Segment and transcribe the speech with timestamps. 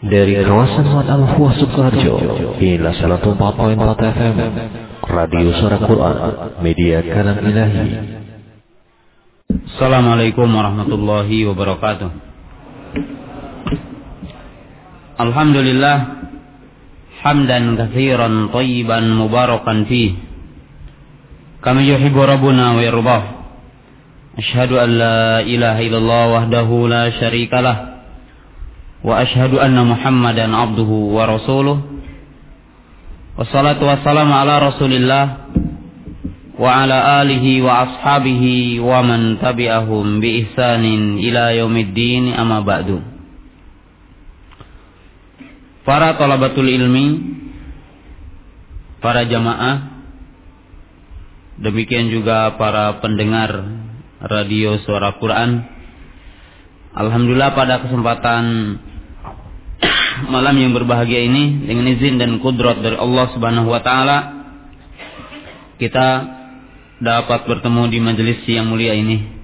[0.00, 4.36] Dari kawasan Wat Al Fuah Sukoharjo, inilah 104.4 FM,
[5.04, 6.16] Radio Suara Quran,
[6.64, 7.88] media kalam ilahi.
[9.76, 12.10] Assalamualaikum warahmatullahi wabarakatuh.
[15.20, 15.96] Alhamdulillah,
[17.20, 20.16] hamdan kathiran tayyiban mubarakan fi.
[21.60, 23.22] Kami yuhibbu rabbuna wa yardah.
[24.32, 27.89] Ashhadu an la ilaha illallah wahdahu la syarikalah.
[29.05, 31.77] وأشهد أن محمدا عبده ورسوله
[33.37, 35.25] والصلاة والسلام على رسول الله
[36.59, 38.43] وعلى آله وأصحابه
[38.79, 40.83] ومن تبعهم بإحسان
[41.19, 42.89] إلى يوم الدين أما بعد
[45.85, 47.37] Para talabatul ilmi
[49.05, 50.01] Para jamaah
[51.61, 53.53] Demikian juga para pendengar
[54.17, 55.61] Radio Suara Quran
[56.97, 58.43] Alhamdulillah pada kesempatan
[60.28, 64.18] malam yang berbahagia ini dengan izin dan kudrat dari Allah Subhanahu wa taala
[65.80, 66.08] kita
[67.00, 69.40] dapat bertemu di majelis yang mulia ini.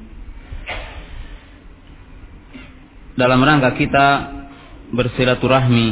[3.17, 4.07] Dalam rangka kita
[4.93, 5.87] bersilaturahmi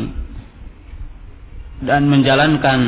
[1.89, 2.81] dan menjalankan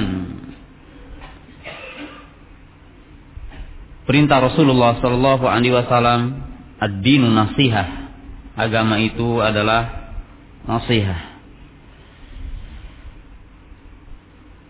[4.04, 6.20] perintah Rasulullah sallallahu alaihi wasallam
[6.76, 8.12] ad-dinu nasihah.
[8.56, 10.12] Agama itu adalah
[10.64, 11.35] nasihat.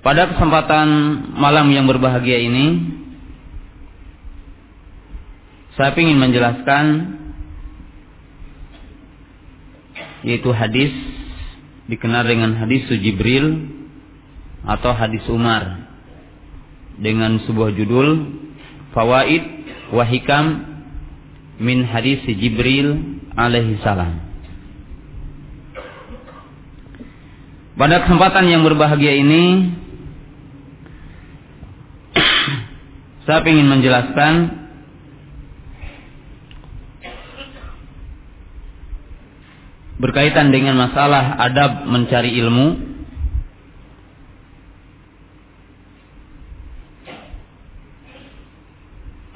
[0.06, 0.86] Pada kesempatan
[1.34, 2.94] malam yang berbahagia ini,
[5.74, 6.84] saya ingin menjelaskan
[10.22, 10.94] yaitu hadis
[11.90, 13.66] dikenal dengan hadis Jibril
[14.62, 15.90] atau hadis Umar
[17.02, 18.30] dengan sebuah judul
[18.94, 19.42] Fawaid
[19.90, 20.46] wa Hikam
[21.58, 24.22] min hadis Jibril alaihi salam.
[27.74, 29.82] Pada kesempatan yang berbahagia ini
[33.26, 34.32] Saya ingin menjelaskan
[39.98, 42.94] berkaitan dengan masalah adab mencari ilmu.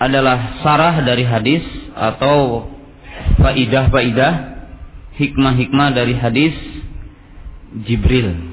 [0.00, 2.70] Adalah sarah dari hadis atau
[3.42, 4.32] faidah-faidah
[5.18, 6.54] hikmah-hikmah dari hadis
[7.84, 8.49] Jibril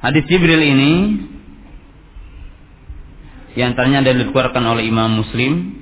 [0.00, 0.92] Hadis Jibril ini
[3.52, 5.76] yang antaranya ada dikeluarkan oleh Imam Muslim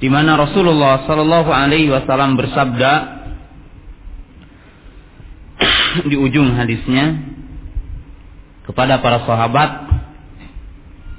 [0.00, 2.92] di mana Rasulullah Shallallahu Alaihi Wasallam bersabda
[6.10, 7.20] di ujung hadisnya
[8.64, 9.70] kepada para sahabat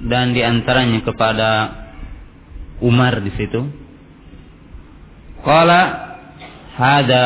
[0.09, 1.49] dan di antaranya kepada
[2.81, 3.61] Umar di situ.
[5.45, 5.81] Kala
[6.81, 7.25] hada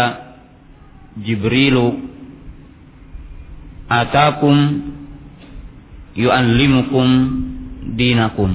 [1.16, 2.17] Jibrilu
[3.88, 4.56] atakum
[6.16, 7.08] yu'allimukum
[7.96, 8.52] dinakum.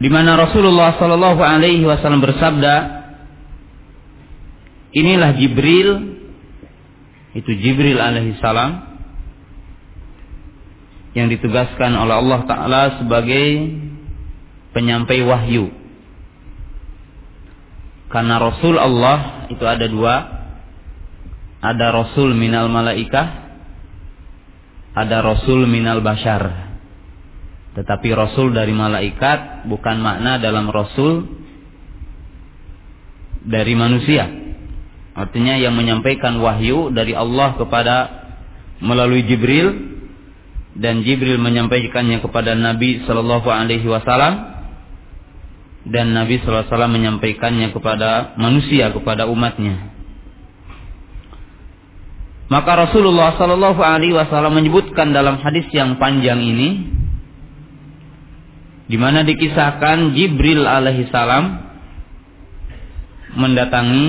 [0.00, 2.74] Di mana Rasulullah Shallallahu alaihi wasallam bersabda
[4.92, 5.88] inilah Jibril
[7.34, 8.94] itu Jibril alaihi salam
[11.14, 13.70] yang ditugaskan oleh Allah taala sebagai
[14.74, 15.70] penyampai wahyu.
[18.10, 20.33] Karena Rasul Allah itu ada dua
[21.64, 23.56] ada rasul minal malaikah,
[24.92, 26.76] ada rasul minal bashar.
[27.72, 31.24] Tetapi rasul dari malaikat bukan makna dalam rasul
[33.48, 34.28] dari manusia.
[35.16, 37.96] Artinya yang menyampaikan wahyu dari Allah kepada
[38.84, 39.96] melalui Jibril
[40.76, 44.52] dan Jibril menyampaikannya kepada Nabi Shallallahu Alaihi Wasallam
[45.86, 49.93] dan Nabi Shallallahu Alaihi Wasallam menyampaikannya kepada manusia kepada umatnya.
[52.44, 56.68] Maka Rasulullah Shallallahu Alaihi Wasallam menyebutkan dalam hadis yang panjang ini,
[58.84, 61.72] di mana dikisahkan Jibril alaihi salam
[63.32, 64.06] mendatangi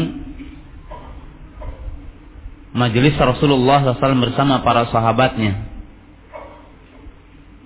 [2.76, 5.64] majelis Rasulullah SAW bersama para sahabatnya.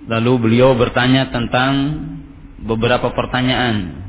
[0.06, 1.72] Lalu beliau bertanya tentang
[2.62, 4.06] beberapa pertanyaan.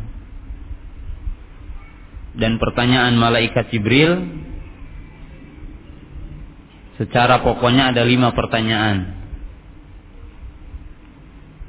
[2.32, 4.24] Dan pertanyaan malaikat Jibril
[7.02, 9.18] Secara pokoknya ada lima pertanyaan.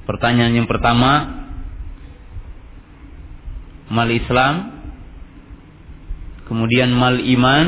[0.05, 1.41] Pertanyaan yang pertama,
[3.89, 4.85] mal Islam,
[6.53, 7.67] kemudian mal iman,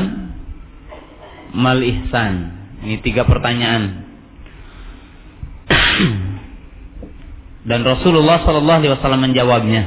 [1.57, 2.53] mal ihsan.
[2.85, 4.05] Ini tiga pertanyaan.
[7.69, 9.83] Dan Rasulullah Shallallahu Alaihi Wasallam menjawabnya.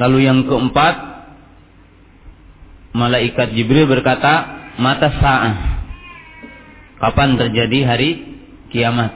[0.00, 1.15] Lalu yang keempat,
[2.96, 5.56] malaikat Jibril berkata, mata sa'ah.
[6.96, 8.10] Kapan terjadi hari
[8.72, 9.12] kiamat?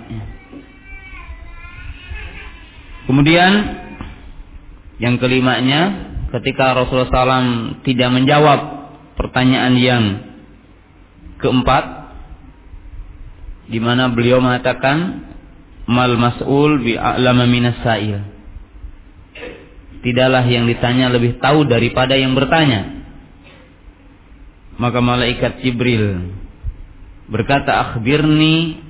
[3.09, 3.53] Kemudian
[5.01, 8.61] yang kelimanya, ketika Rasulullah SAW tidak menjawab
[9.17, 10.05] pertanyaan yang
[11.41, 12.13] keempat,
[13.73, 15.25] di mana beliau mengatakan
[15.89, 18.21] mal mas'ul bi a'lama minas sa'il.
[20.05, 23.00] Tidaklah yang ditanya lebih tahu daripada yang bertanya.
[24.81, 26.33] Maka malaikat Jibril
[27.29, 28.81] berkata akhbirni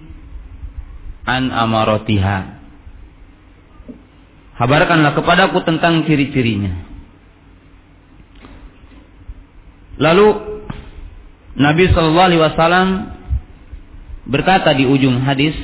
[1.27, 2.63] an amarotiha.
[4.55, 6.85] Kabarkanlah kepadaku tentang ciri-cirinya.
[9.99, 10.27] Lalu
[11.59, 12.89] Nabi Shallallahu Alaihi Wasallam
[14.31, 15.59] berkata di ujung hadis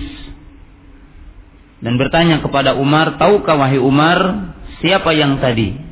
[1.78, 4.50] dan bertanya kepada Umar, tahukah wahai Umar
[4.82, 5.85] siapa yang tadi?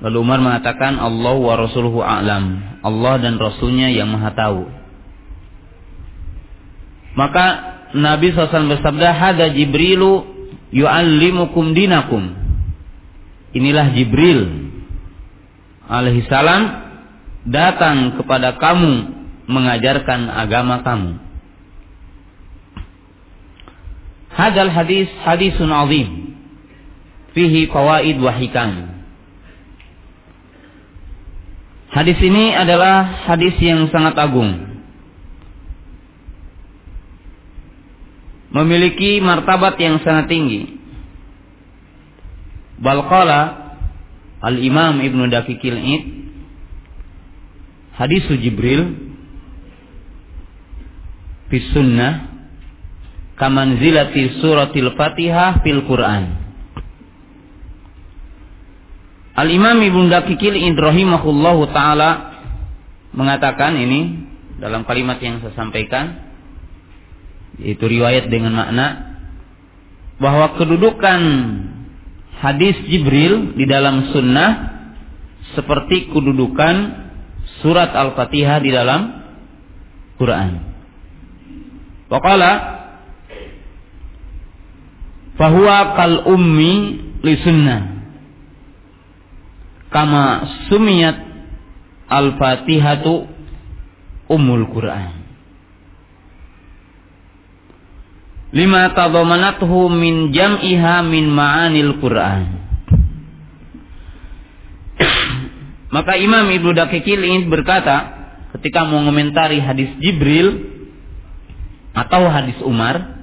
[0.00, 2.44] Lalu Umar mengatakan Allah wa Rasuluhu a'lam.
[2.80, 4.64] Allah dan Rasulnya yang maha tahu.
[7.20, 7.46] Maka
[7.92, 10.24] Nabi SAW bersabda, Hada Jibrilu
[10.72, 12.32] yu'allimukum dinakum.
[13.50, 14.70] Inilah Jibril
[15.90, 16.86] alaihi salam
[17.44, 18.92] datang kepada kamu
[19.50, 21.18] mengajarkan agama kamu.
[24.30, 26.08] Hadal hadis hadisun azim.
[27.34, 28.99] Fihi fawaid wa hikam.
[31.90, 34.70] Hadis ini adalah hadis yang sangat agung.
[38.50, 40.78] Memiliki martabat yang sangat tinggi.
[42.78, 43.74] Balqala
[44.40, 46.02] Al-Imam Ibnu Daqiqil Id
[48.00, 48.96] Hadis Jibril
[51.52, 52.32] fi sunnah
[53.36, 56.39] kamanzilati suratil Fatihah fil Quran.
[59.38, 62.10] Al-Imam Ibnu Daqiqil Ibrahimahullahu taala
[63.14, 64.26] mengatakan ini
[64.58, 66.30] dalam kalimat yang saya sampaikan
[67.62, 68.86] yaitu riwayat dengan makna
[70.20, 71.20] bahwa kedudukan
[72.42, 74.50] hadis Jibril di dalam sunnah
[75.54, 76.76] seperti kedudukan
[77.64, 79.00] surat Al-Fatihah di dalam
[80.20, 80.50] Quran.
[82.10, 82.52] Waqala
[85.38, 86.74] fahuwa kal ummi
[87.24, 87.99] li sunnah
[89.90, 91.18] kama sumiyat
[92.06, 93.26] al-fatihatu
[94.30, 95.18] umul Quran.
[98.50, 102.42] Lima tadamanathu min jam'iha min ma'anil Quran.
[105.94, 108.18] Maka Imam Ibnu Daqiqil ini berkata
[108.58, 110.66] ketika mau mengomentari hadis Jibril
[111.94, 113.20] atau hadis Umar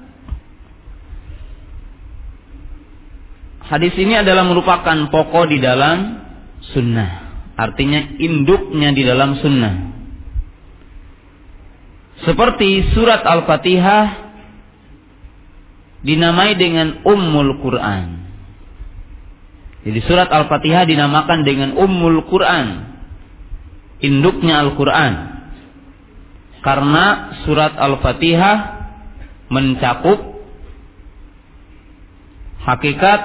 [3.68, 6.24] Hadis ini adalah merupakan pokok di dalam
[6.72, 7.10] sunnah.
[7.58, 9.74] Artinya induknya di dalam sunnah.
[12.22, 14.30] Seperti surat Al-Fatihah
[16.02, 18.06] dinamai dengan Ummul Quran.
[19.86, 22.66] Jadi surat Al-Fatihah dinamakan dengan Ummul Quran.
[24.02, 25.12] Induknya Al-Quran.
[26.62, 28.56] Karena surat Al-Fatihah
[29.48, 30.18] mencakup
[32.66, 33.20] hakikat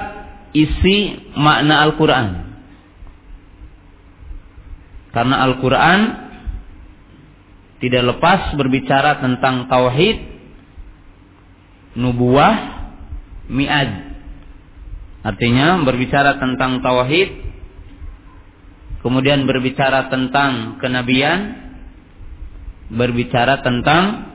[0.54, 2.43] isi makna Al-Quran.
[5.14, 6.00] Karena Al-Quran
[7.78, 10.18] tidak lepas berbicara tentang tauhid,
[11.94, 12.54] nubuah,
[13.46, 13.90] mi'ad.
[15.24, 17.30] Artinya berbicara tentang tauhid,
[19.06, 21.62] kemudian berbicara tentang kenabian,
[22.90, 24.34] berbicara tentang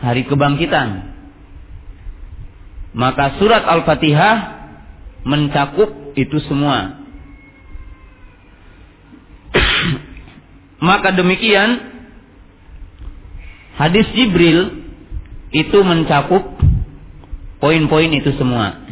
[0.00, 1.14] hari kebangkitan.
[2.96, 4.36] Maka surat Al-Fatihah
[5.28, 7.05] mencakup itu semua.
[10.82, 11.80] Maka demikian
[13.80, 14.86] hadis Jibril
[15.52, 16.56] itu mencakup
[17.62, 18.84] poin-poin itu semua.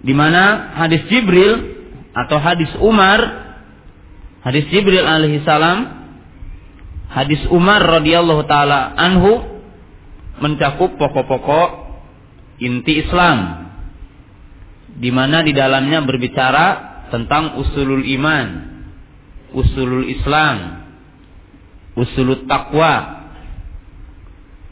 [0.00, 1.76] Di mana hadis Jibril
[2.16, 3.20] atau hadis Umar,
[4.40, 6.08] hadis Jibril alaihi salam,
[7.12, 9.44] hadis Umar radhiyallahu taala anhu
[10.40, 11.68] mencakup pokok-pokok
[12.64, 13.68] inti Islam
[14.96, 16.66] di mana di dalamnya berbicara
[17.12, 18.46] tentang usulul iman,
[19.54, 20.86] usulul Islam,
[21.98, 23.26] usulul takwa,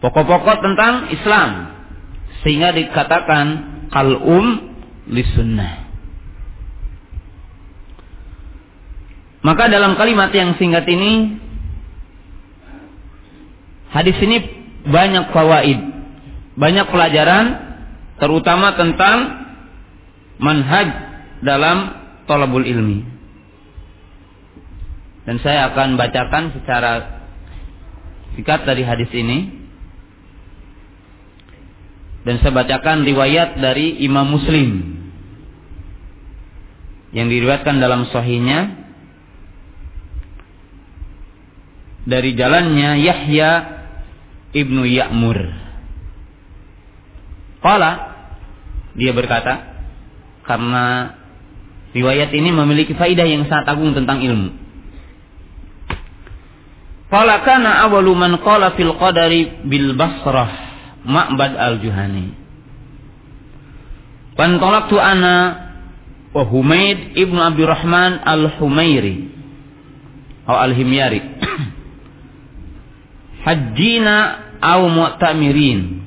[0.05, 1.51] pokok-pokok tentang Islam,
[2.43, 3.47] sehingga dikatakan
[3.91, 4.47] kalum
[5.11, 5.89] li sunnah.
[9.39, 11.39] Maka dalam kalimat yang singkat ini
[13.95, 14.45] hadis ini
[14.85, 15.79] banyak fawaid,
[16.59, 17.45] banyak pelajaran
[18.19, 19.47] terutama tentang
[20.43, 20.89] manhaj
[21.43, 21.95] dalam
[22.27, 23.18] tolabul ilmi.
[25.29, 27.21] Dan saya akan bacakan secara
[28.33, 29.61] singkat dari hadis ini.
[32.25, 34.97] Dan saya bacakan riwayat dari Imam Muslim
[37.13, 38.89] yang diriwayatkan dalam sahihnya
[42.09, 43.51] dari jalannya Yahya
[44.57, 45.39] ibnu Ya'mur.
[47.61, 47.93] Qala
[48.97, 49.85] dia berkata
[50.49, 51.17] karena
[51.93, 54.68] riwayat ini memiliki faidah yang sangat agung tentang ilmu.
[57.09, 60.69] Qala kana awalu man qala fil qadari bil Basrah
[61.09, 62.37] Ma'bad al-Juhani.
[64.37, 65.37] Pantolaktu ana
[66.37, 69.25] wa Humaid ibnu Abdurrahman al-Humairi
[70.45, 71.21] atau al-Himyari.
[73.49, 74.17] Hajjina
[74.61, 76.05] aw mu'tamirin.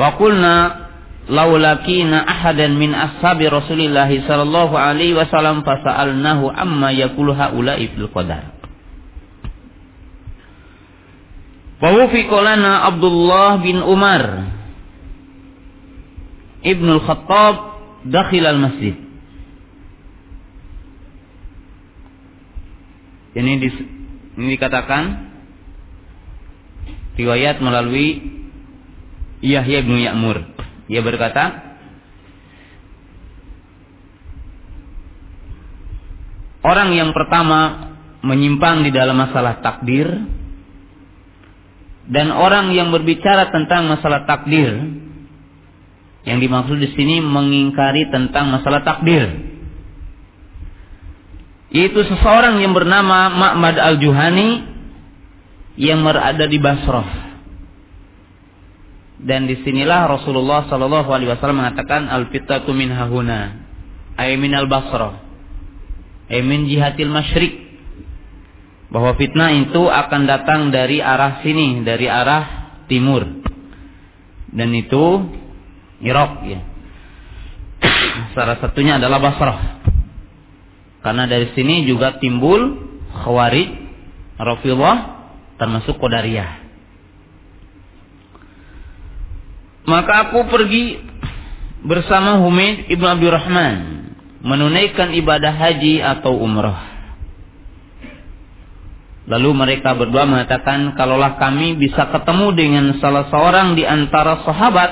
[0.00, 0.88] Faqulna
[1.28, 8.61] laulakina ahadan min ashabi Rasulillah sallallahu alaihi wasallam fasa'alnahu amma yaqulu haula'i fil qadar.
[11.82, 11.90] Wa
[12.46, 14.54] lana Abdullah bin Umar
[16.62, 17.54] Ibnu Khattab
[18.06, 18.94] dakhil al-masjid.
[23.34, 23.68] Ini di,
[24.38, 25.02] ini dikatakan
[27.18, 28.30] riwayat melalui
[29.42, 30.38] Yahya bin Ya'mur.
[30.86, 31.74] Dia berkata,
[36.62, 37.90] orang yang pertama
[38.22, 40.06] menyimpang di dalam masalah takdir
[42.10, 45.02] dan orang yang berbicara tentang masalah takdir
[46.22, 49.50] yang dimaksud di sini mengingkari tentang masalah takdir.
[51.72, 54.50] Yaitu seseorang yang bernama Ma'mad Al-Juhani
[55.80, 57.32] yang berada di Basrah.
[59.22, 63.54] Dan di sinilah Rasulullah Shallallahu Alaihi Wasallam mengatakan al fitatu min hahuna,
[64.18, 65.22] al basra,
[66.26, 67.61] ay min jihatil masyrik,
[68.92, 73.24] bahwa fitnah itu akan datang dari arah sini, dari arah timur,
[74.52, 75.32] dan itu
[76.04, 76.60] Irak ya.
[78.36, 79.60] Salah satunya adalah Basrah.
[81.02, 82.78] Karena dari sini juga timbul
[83.24, 83.68] Khawarij,
[84.38, 84.98] Rafidhah,
[85.56, 86.62] termasuk Qadariyah.
[89.82, 91.00] Maka aku pergi
[91.82, 93.76] bersama Humaid ibnu Abdurrahman
[94.46, 96.91] menunaikan ibadah haji atau umrah.
[99.32, 104.90] Lalu mereka berdua mengatakan, kalaulah kami bisa ketemu dengan salah seorang di antara sahabat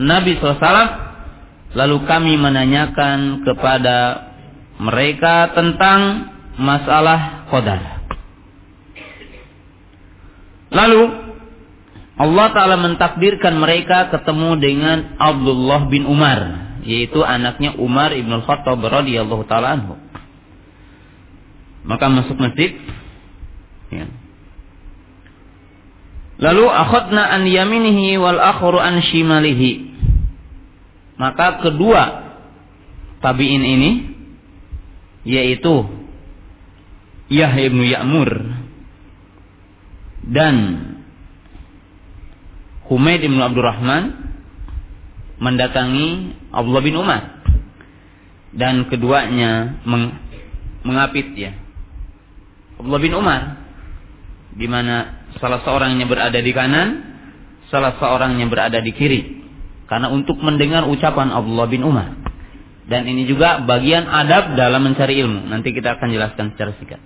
[0.00, 0.88] Nabi SAW,
[1.76, 3.96] lalu kami menanyakan kepada
[4.80, 8.00] mereka tentang masalah qadar.
[10.72, 11.02] Lalu
[12.16, 16.72] Allah Ta'ala mentakdirkan mereka ketemu dengan Abdullah bin Umar.
[16.82, 19.94] Yaitu anaknya Umar ibn Khattab radhiyallahu ta'ala anhu.
[21.86, 22.74] Maka masuk masjid.
[23.92, 24.06] Ya.
[26.42, 29.92] Lalu akhadna an yaminihi wal akhru an shimalihi.
[31.20, 32.02] Maka kedua
[33.22, 33.90] tabi'in ini
[35.22, 35.86] yaitu
[37.30, 38.30] Yahya bin Ya'mur
[40.26, 40.56] dan
[42.90, 44.34] Humaid bin Abdurrahman
[45.38, 47.22] mendatangi Abdullah bin Umar
[48.52, 50.18] dan keduanya meng,
[50.82, 51.54] mengapit ya
[52.82, 53.61] Abdullah bin Umar
[54.52, 57.12] di mana salah seorangnya berada di kanan
[57.72, 59.40] salah seorangnya berada di kiri.
[59.88, 62.12] Karena untuk mendengar ucapan Abdullah bin Umar.
[62.84, 65.48] Dan ini juga bagian adab dalam mencari ilmu.
[65.48, 67.00] Nanti kita akan jelaskan secara singkat.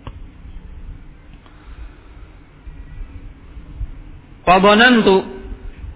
[4.46, 5.14] Fadhanantu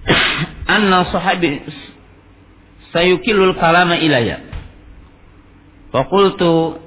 [0.75, 1.67] anna sahabi
[2.95, 4.43] sayukilul kalama ilaya.
[5.91, 6.79] Fakultu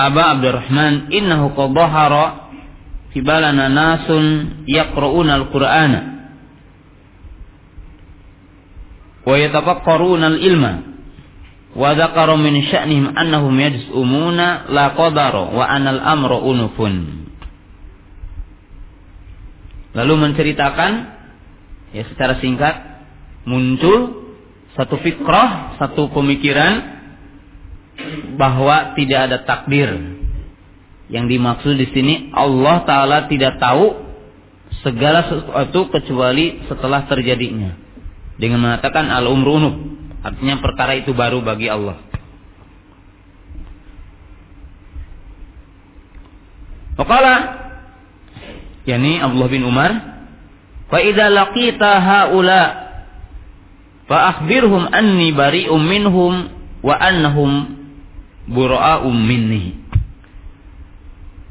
[0.00, 2.24] Aba Abdurrahman innahu qad dhahara
[3.12, 4.24] fi balana nasun
[4.64, 6.00] yaqra'una al-Qur'ana
[9.28, 10.72] wa yatafakkaruna al-ilma
[11.76, 16.94] wa dzakara min sya'nihim annahum yajzumuna la qadara wa anal amru unufun.
[19.94, 20.92] Lalu menceritakan
[21.94, 22.74] ya secara singkat
[23.46, 24.22] muncul
[24.78, 26.99] satu fikrah, satu pemikiran
[28.36, 30.18] bahwa tidak ada takdir.
[31.10, 33.98] Yang dimaksud di sini Allah taala tidak tahu
[34.86, 37.74] segala sesuatu kecuali setelah terjadinya.
[38.38, 39.74] Dengan mengatakan al umrunub,
[40.22, 41.98] artinya perkara itu baru bagi Allah.
[46.94, 47.16] Maka
[48.84, 49.90] yakni Abdullah bin Umar,
[50.92, 52.80] "Fa idza laqita haula
[54.10, 56.50] Fa akhbirhum anni bari'um minhum
[56.82, 57.78] wa annahum
[58.50, 59.78] bura'um minni.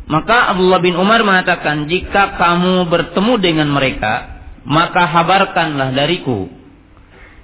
[0.10, 6.50] Maka Abdullah bin Umar mengatakan, jika kamu bertemu dengan mereka, maka habarkanlah dariku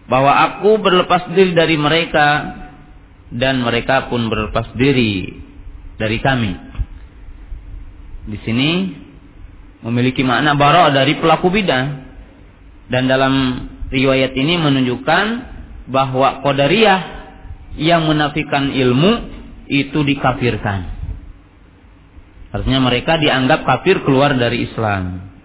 [0.06, 2.28] bahwa aku berlepas diri dari mereka
[3.34, 5.30] dan mereka pun berlepas diri
[5.98, 6.54] dari kami.
[8.26, 8.70] Di sini
[9.86, 11.86] memiliki makna bara dari pelaku bidah
[12.90, 13.34] dan dalam
[13.94, 15.26] riwayat ini menunjukkan
[15.90, 17.02] bahwa qadariyah
[17.78, 19.35] yang menafikan ilmu
[19.68, 20.96] itu dikafirkan.
[22.56, 25.36] Artinya mereka dianggap kafir keluar dari Islam.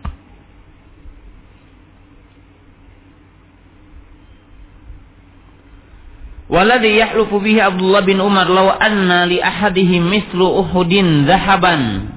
[6.51, 12.11] Waladhi yahlufu bihi Abdullah bin Umar law anna li ahadihim mislu Uhudin dhahaban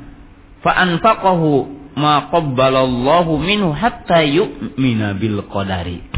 [0.65, 6.12] fa anfaqahu ma qabbalallahu minhu hatta yu'mina bil qadari.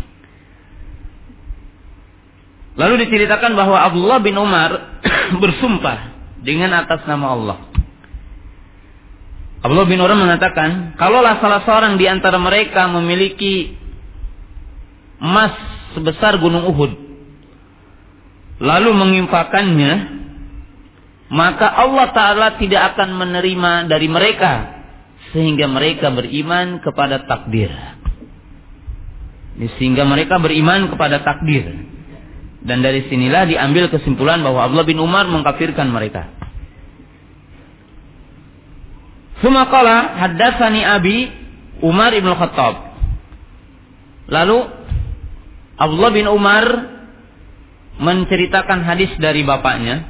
[2.75, 4.99] Lalu diceritakan bahwa Abdullah bin Umar
[5.43, 6.11] bersumpah
[6.43, 7.57] dengan atas nama Allah.
[9.63, 13.73] Abdullah bin Umar mengatakan, kalaulah salah seorang di antara mereka memiliki
[15.17, 15.55] emas
[15.95, 16.91] sebesar gunung Uhud,
[18.61, 19.93] lalu mengimpakannya,
[21.31, 24.53] maka Allah Ta'ala tidak akan menerima dari mereka,
[25.33, 27.71] sehingga mereka beriman kepada takdir.
[29.79, 31.94] Sehingga mereka beriman kepada takdir.
[32.65, 36.33] Dan dari sinilah diambil kesimpulan bahwa Abdullah bin Umar mengkafirkan mereka.
[39.45, 41.29] Sumakala haddatsani abi
[41.85, 42.97] Umar ibn Khattab.
[44.33, 44.57] Lalu
[45.77, 46.65] Abdullah bin Umar
[48.01, 50.09] menceritakan hadis dari bapaknya.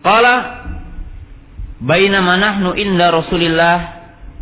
[0.00, 0.64] Qala
[1.84, 3.76] bainama nahnu inda Rasulillah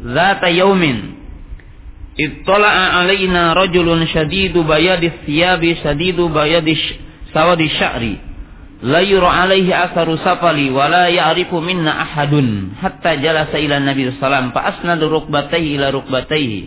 [0.00, 1.19] zata yaumin
[2.20, 6.76] ittala'a alaina rajulun shadidu bayadi thiyabi shadidu bayadi
[7.32, 8.14] sawadi sya'ri
[8.84, 14.52] la yura alaihi asaru safali wa la ya'rifu minna ahadun hatta jalasa ila nabi sallam
[14.56, 16.60] fa asnadu rukbatayhi ila rukbatayhi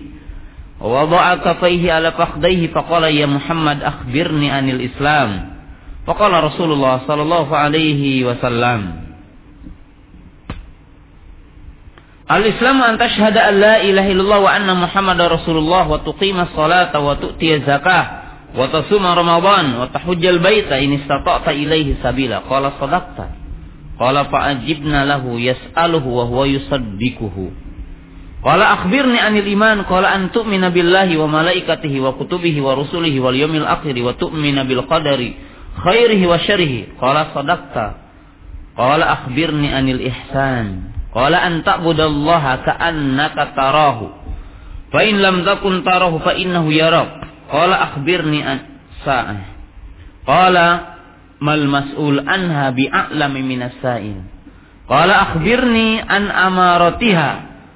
[0.82, 5.58] wa wada'a kafayhi ala fakhdayhi faqala ya Muhammad akhbirni anil Islam
[6.06, 9.03] faqala Rasulullah sallallahu alaihi wasallam
[12.24, 17.20] Al-Islam an tashhada an la ilaha illallah wa anna Muhammadar Rasulullah wa tuqima salata wa
[17.20, 18.06] tu'tiya zakah
[18.56, 23.26] wa tasuma ramadan wa tahujjal baita in istata'ta ilaihi sabila qala sadaqta
[23.98, 27.50] qala fa'ajibna lahu yas'aluhu wa huwa yusaddiquhu
[28.46, 33.34] qala akhbirni anil iman qala an tu'mina billahi wa malaikatihi wa kutubihi wa rusulihi wal
[33.34, 35.34] yawmil akhir wa tu'mina bil qadari
[35.82, 37.86] khairihi wa syarrihi qala sadaqta
[38.78, 44.06] qala akhbirni anil ihsan qala an ta'budallaha ka'annaka tarahu
[44.90, 47.24] fa in lam takun tarahu fa innahu yarak
[47.54, 48.58] Qala akhbirni an
[49.06, 49.42] sa'ah.
[50.26, 50.68] Qala
[51.38, 54.18] mal mas'ul anha bi'a'lami minas sa'il.
[54.90, 57.32] Qala akhbirni an amaratiha.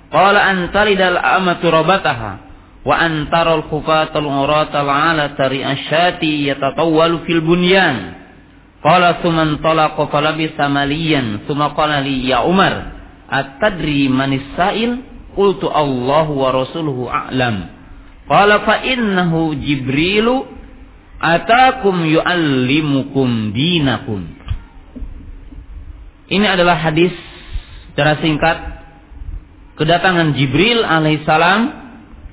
[0.10, 2.50] Qala an talidal amatu rabataha.
[2.82, 8.18] Wa an taral khufatal uratal ala tari asyati yatatawwalu fil bunyan.
[8.82, 11.46] Qala thuman talaqa falabisa maliyan.
[11.46, 12.97] Thumma qala li ya Umar.
[13.28, 15.04] At-tadri manis sa'il?
[15.36, 17.70] Qultu Allahu wa rasuluhu a'lam.
[18.26, 20.48] Qala fa innahu Jibrilu
[21.22, 24.26] atakum yuallimukum dinakum.
[26.28, 27.14] Ini adalah hadis
[27.94, 28.58] secara singkat
[29.80, 31.62] kedatangan Jibril alaihissalam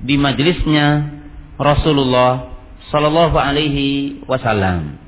[0.03, 1.15] di majelisnya
[1.61, 2.51] Rasulullah
[2.91, 4.99] sallallahu alaihi wasallam.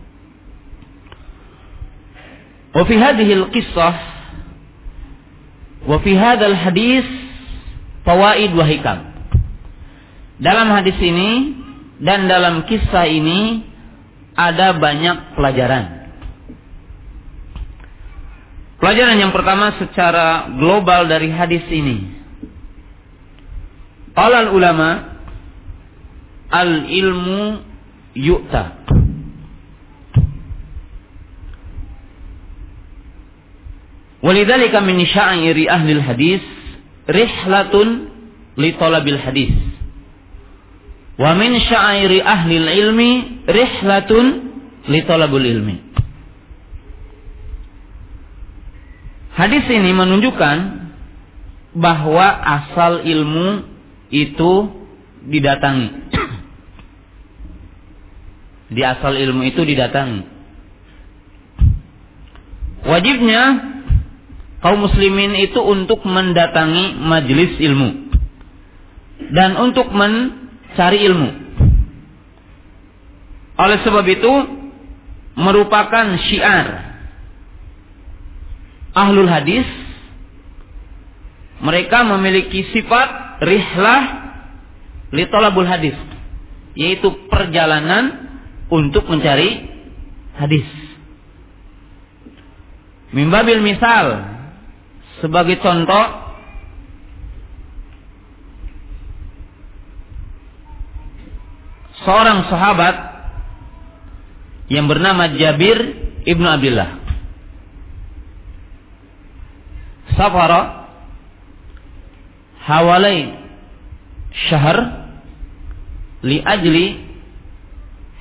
[2.77, 4.16] Wa fi hadhihi al-qissah
[5.87, 7.07] wa fi hadis
[8.03, 8.99] fawaid wa hikam.
[10.37, 11.57] Dalam hadis ini
[12.03, 13.65] dan dalam kisah ini
[14.37, 16.13] ada banyak pelajaran.
[18.77, 22.13] Pelajaran yang pertama secara global dari hadis ini.
[24.13, 25.17] Qala ulama
[26.53, 27.65] al ilmu
[28.13, 28.76] yu'ta.
[34.27, 36.43] Walidzalika min sya'iri ahli hadis
[37.07, 38.11] rihlatun
[38.59, 39.55] li talabil hadis.
[41.17, 43.11] Wa min syairi ahli ilmi
[43.47, 44.27] rihlatun
[44.91, 45.77] li talabul ilmi.
[49.37, 50.57] Hadis ini menunjukkan
[51.77, 53.69] bahwa asal ilmu
[54.09, 54.53] itu
[55.29, 55.89] didatangi.
[58.73, 60.25] Di asal ilmu itu didatangi.
[62.87, 63.76] Wajibnya
[64.67, 68.11] kaum muslimin itu untuk mendatangi majelis ilmu.
[69.31, 70.43] Dan untuk men
[70.75, 71.31] cari ilmu.
[73.63, 74.33] Oleh sebab itu
[75.39, 76.99] merupakan syiar
[78.91, 79.69] ahlul hadis
[81.63, 84.03] mereka memiliki sifat rihlah
[85.15, 85.31] li
[85.63, 85.97] hadis
[86.75, 88.35] yaitu perjalanan
[88.67, 89.63] untuk mencari
[90.35, 90.67] hadis.
[93.15, 94.36] Mimbabil misal
[95.21, 96.27] sebagai contoh
[102.05, 102.97] seorang sahabat
[104.71, 105.79] yang bernama Jabir
[106.27, 106.91] ibnu Abdullah.
[110.17, 110.91] Safara
[112.63, 113.37] hawalai
[114.49, 114.79] syahr
[116.25, 116.87] li ajli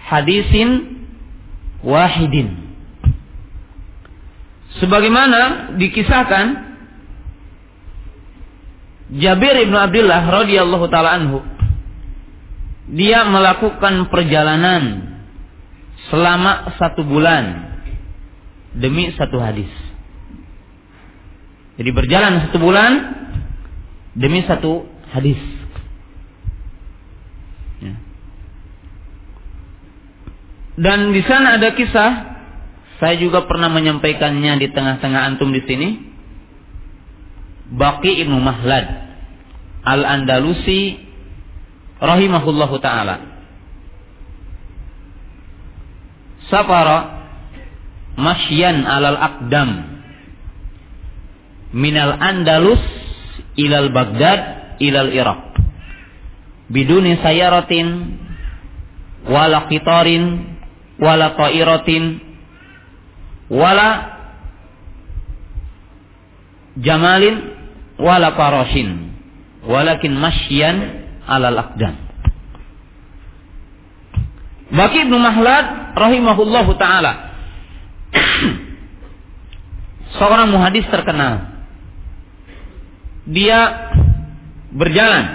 [0.05, 0.69] hadisin
[1.81, 2.65] wahidin.
[4.81, 6.64] Sebagaimana dikisahkan
[9.13, 11.39] Jabir ibnu Abdullah radhiyallahu taala anhu
[12.89, 15.13] dia melakukan perjalanan
[16.09, 17.73] selama satu bulan
[18.77, 19.69] demi satu hadis.
[21.75, 22.91] Jadi berjalan satu bulan
[24.15, 25.55] demi satu hadis.
[30.75, 32.11] Dan di sana ada kisah,
[32.99, 36.14] saya juga pernah menyampaikannya di tengah-tengah antum di sini.
[37.73, 38.85] Baqi Ibnu Mahlad
[39.85, 40.97] Al-Andalusi
[42.01, 43.21] rahimahullahu taala.
[46.49, 46.97] Safara
[48.17, 49.69] masyan alal aqdam
[51.73, 52.81] minal Andalus
[53.57, 55.57] ilal Baghdad ilal Irak
[56.71, 57.87] biduni sayaratin
[59.25, 60.55] wala qitarin
[60.97, 62.03] wala ta'iratin
[63.51, 63.89] wala
[66.79, 67.54] jamalin
[67.99, 69.15] wala farashin
[69.65, 70.77] walakin masyian
[71.25, 71.97] alal aqdam.
[74.69, 77.33] Baki Ibnu Mahlad rahimahullahu taala.
[80.17, 81.65] Seorang muhadis terkenal.
[83.25, 83.89] Dia
[84.69, 85.25] berjalan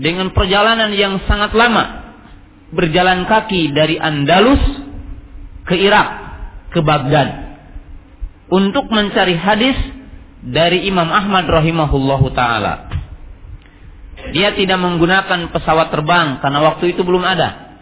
[0.00, 2.16] dengan perjalanan yang sangat lama.
[2.74, 4.58] Berjalan kaki dari Andalus
[5.68, 6.08] ke Irak,
[6.74, 7.54] ke Baghdad
[8.50, 9.78] untuk mencari hadis
[10.44, 12.92] dari Imam Ahmad rahimahullahu taala.
[14.32, 17.76] Dia tidak menggunakan pesawat terbang karena waktu itu belum ada.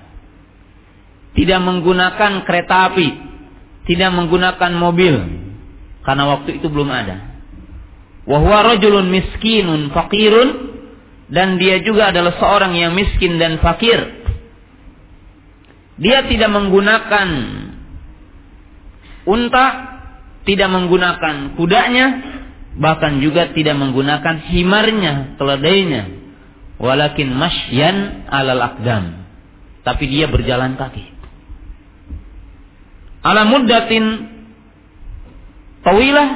[1.32, 3.08] Tidak menggunakan kereta api,
[3.88, 5.14] tidak menggunakan mobil
[6.02, 7.34] karena waktu itu belum ada.
[8.26, 10.48] Wahwa rajulun miskinun fakirun
[11.32, 14.22] dan dia juga adalah seorang yang miskin dan fakir
[16.00, 17.28] dia tidak menggunakan
[19.28, 19.66] unta,
[20.48, 22.06] tidak menggunakan kudanya,
[22.76, 26.02] bahkan juga tidak menggunakan himarnya, keledainya.
[26.82, 29.22] Walakin masyan alal akdam.
[29.86, 31.04] Tapi dia berjalan kaki.
[33.22, 34.04] Ala muddatin
[35.86, 36.28] tawilah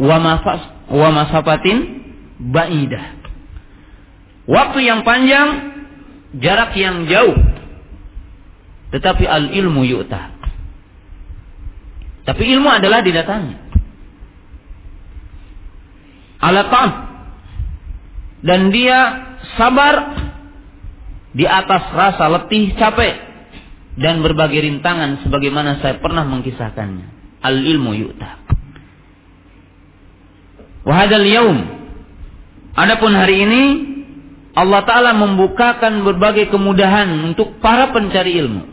[0.00, 1.76] wa masafatin
[2.40, 3.20] ba'idah.
[4.50, 5.48] Waktu yang panjang,
[6.40, 7.36] jarak yang jauh.
[8.90, 10.34] Tetapi al ilmu yu'ta.
[12.26, 13.69] Tapi ilmu adalah didatangi.
[16.40, 16.88] Alatam.
[18.40, 18.98] Dan dia
[19.60, 20.16] sabar
[21.36, 23.14] di atas rasa letih capek
[24.00, 27.06] dan berbagai rintangan sebagaimana saya pernah mengkisahkannya.
[27.44, 28.30] Al ilmu yu'ta.
[30.88, 31.58] Wahadal yaum.
[32.72, 33.62] Adapun hari ini
[34.56, 38.64] Allah Ta'ala membukakan berbagai kemudahan untuk para pencari ilmu.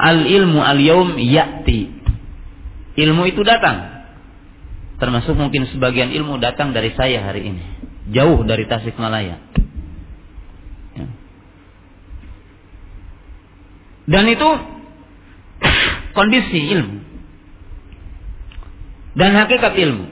[0.00, 1.92] Al ilmu al yaum yakti.
[2.96, 3.99] Ilmu itu datang.
[5.00, 7.62] Termasuk mungkin sebagian ilmu datang dari saya hari ini.
[8.12, 9.40] Jauh dari Tasikmalaya.
[10.92, 11.06] Ya.
[14.04, 14.48] Dan itu
[16.16, 16.96] kondisi ilmu.
[19.16, 20.06] Dan hakikat ilmu.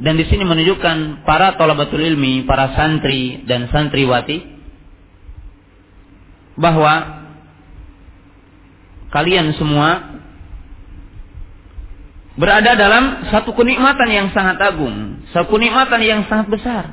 [0.00, 4.60] Dan di sini menunjukkan para tolabatul ilmi, para santri dan santriwati
[6.56, 7.24] bahwa
[9.12, 10.19] kalian semua
[12.40, 16.84] berada dalam satu kenikmatan yang sangat agung, satu kenikmatan yang sangat besar.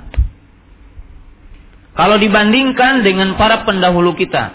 [1.96, 4.54] Kalau dibandingkan dengan para pendahulu kita,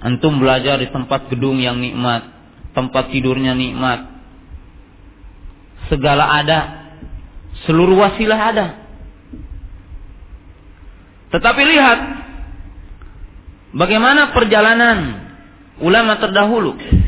[0.00, 2.24] antum belajar di tempat gedung yang nikmat,
[2.72, 4.06] tempat tidurnya nikmat,
[5.90, 6.60] segala ada,
[7.66, 8.66] seluruh wasilah ada.
[11.34, 11.98] Tetapi lihat
[13.74, 14.98] bagaimana perjalanan
[15.82, 16.99] ulama terdahulu.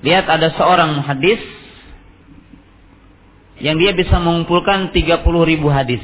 [0.00, 1.40] Lihat ada seorang hadis
[3.60, 6.00] yang dia bisa mengumpulkan 30 ribu hadis.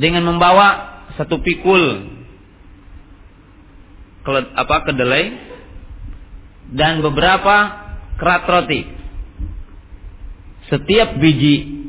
[0.00, 2.08] dengan membawa satu pikul
[4.54, 5.36] apa kedelai
[6.72, 7.56] dan beberapa
[8.20, 8.86] kerat roti.
[10.70, 11.82] Setiap biji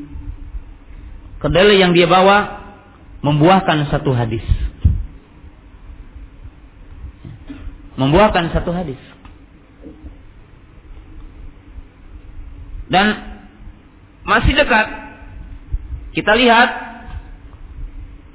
[1.37, 2.65] kedelai yang dia bawa
[3.21, 4.41] membuahkan satu hadis.
[7.93, 8.97] Membuahkan satu hadis.
[12.91, 13.07] Dan
[14.27, 14.87] masih dekat
[16.11, 16.69] kita lihat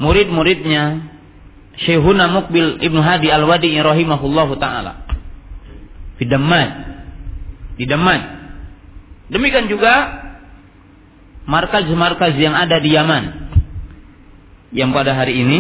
[0.01, 1.13] murid-muridnya
[1.77, 5.05] Syekhuna Mukbil Ibnu Hadi Al-Wadi rahimahullahu taala.
[6.17, 6.69] Di Daman.
[7.77, 8.21] Di Daman.
[9.29, 10.25] Demikian juga
[11.45, 13.25] markaz-markaz yang ada di Yaman.
[14.73, 15.59] Yang pada hari ini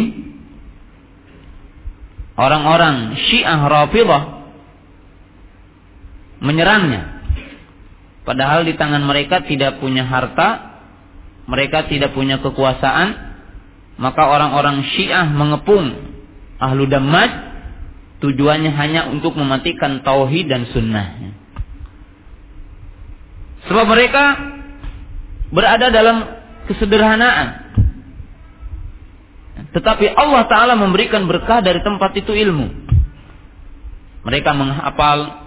[2.40, 4.24] orang-orang Syiah Rafidhah
[6.40, 7.15] menyerangnya.
[8.26, 10.82] Padahal di tangan mereka tidak punya harta,
[11.46, 13.14] mereka tidak punya kekuasaan,
[14.02, 15.94] maka orang-orang Syiah mengepung
[16.58, 17.30] ahlu Damaj
[18.18, 21.06] tujuannya hanya untuk mematikan tauhid dan sunnah.
[23.70, 24.24] Sebab mereka
[25.54, 26.26] berada dalam
[26.66, 27.62] kesederhanaan.
[29.70, 32.90] Tetapi Allah Ta'ala memberikan berkah dari tempat itu ilmu.
[34.26, 35.45] Mereka menghafal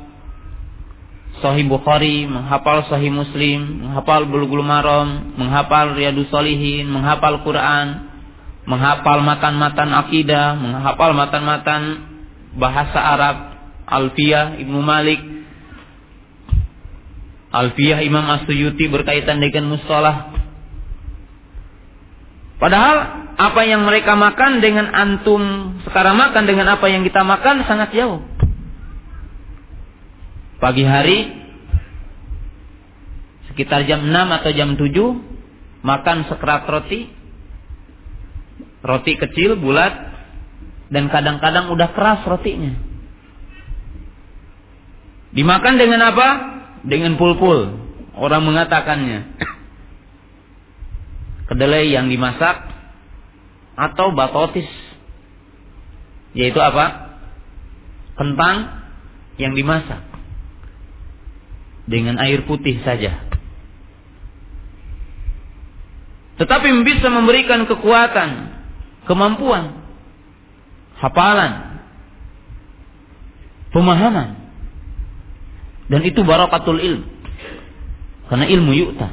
[1.40, 8.12] Sahih Bukhari, menghafal Sahih Muslim, menghafal Bulughul Maram, menghafal Riyadus Salihin, menghafal Quran,
[8.68, 11.82] menghafal matan-matan akidah, menghafal matan-matan
[12.56, 13.38] bahasa Arab,
[13.90, 15.22] Alfiyah Ibnu Malik,
[17.50, 20.30] Alfiyah Imam Asyuyuti berkaitan dengan mustalah.
[22.62, 22.98] Padahal
[23.40, 25.42] apa yang mereka makan dengan antum
[25.88, 28.20] sekarang makan dengan apa yang kita makan sangat jauh.
[30.60, 31.40] Pagi hari
[33.52, 34.92] sekitar jam 6 atau jam 7
[35.88, 37.20] makan sekerat roti
[38.80, 39.92] Roti kecil, bulat,
[40.88, 42.80] dan kadang-kadang udah keras rotinya.
[45.36, 46.28] Dimakan dengan apa?
[46.88, 47.76] Dengan pulpul.
[48.16, 49.36] Orang mengatakannya.
[51.52, 52.72] Kedelai yang dimasak
[53.76, 54.68] atau batotis.
[56.32, 57.20] Yaitu apa?
[58.16, 58.80] Kentang
[59.36, 60.09] yang dimasak
[61.90, 63.26] dengan air putih saja.
[66.40, 68.62] Tetapi bisa memberikan kekuatan
[69.10, 69.82] kemampuan,
[71.02, 71.82] hafalan,
[73.74, 74.38] pemahaman.
[75.90, 77.04] Dan itu barakatul ilm.
[78.30, 79.10] Karena ilmu yu'ta.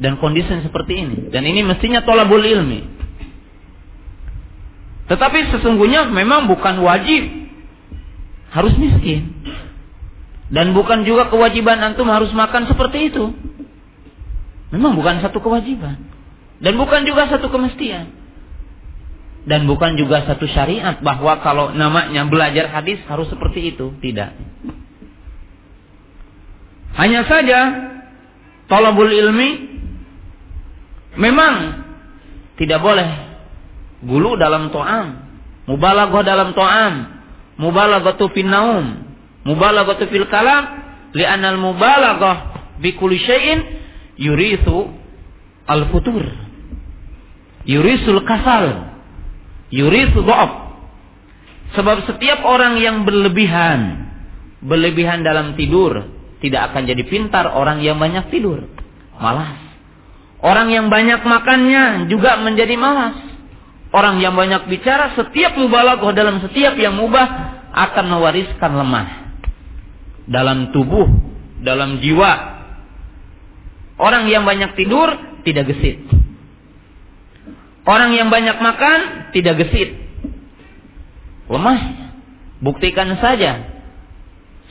[0.00, 1.18] Dan kondisi seperti ini.
[1.28, 2.80] Dan ini mestinya tolabul ilmi.
[5.12, 7.22] Tetapi sesungguhnya memang bukan wajib.
[8.48, 9.28] Harus miskin.
[10.52, 13.32] Dan bukan juga kewajiban antum harus makan seperti itu.
[14.68, 15.96] Memang bukan satu kewajiban.
[16.60, 18.12] Dan bukan juga satu kemestian.
[19.48, 23.96] Dan bukan juga satu syariat bahwa kalau namanya belajar hadis harus seperti itu.
[23.96, 24.30] Tidak.
[27.00, 27.60] Hanya saja
[28.68, 29.50] tolabul ilmi
[31.16, 31.80] memang
[32.60, 33.08] tidak boleh
[34.04, 35.32] gulu dalam to'am.
[35.64, 36.94] Mubalaghah dalam to'am.
[37.56, 39.11] Mubalaghatu fin naum.
[39.44, 40.82] Mubalaghatu fil kalam.
[41.12, 42.36] Li'anal mubalaghah
[42.80, 43.60] bi kulli syai'in
[44.16, 44.88] yurithu
[45.68, 46.42] al-futur
[47.64, 48.94] yurisul kasal,
[49.70, 50.52] yurisul do'af.
[51.72, 54.12] Sebab setiap orang yang berlebihan,
[54.60, 56.04] berlebihan dalam tidur,
[56.44, 58.68] tidak akan jadi pintar orang yang banyak tidur.
[59.16, 59.56] Malas.
[60.42, 63.14] Orang yang banyak makannya juga menjadi malas.
[63.94, 67.28] Orang yang banyak bicara, setiap mubalaghah dalam setiap yang mubah
[67.72, 69.21] akan mewariskan lemah.
[70.26, 71.06] Dalam tubuh,
[71.62, 72.32] dalam jiwa.
[73.98, 75.14] Orang yang banyak tidur
[75.46, 76.02] tidak gesit.
[77.82, 78.98] Orang yang banyak makan
[79.34, 79.94] tidak gesit.
[81.50, 81.80] Lemah.
[82.62, 83.66] Buktikan saja.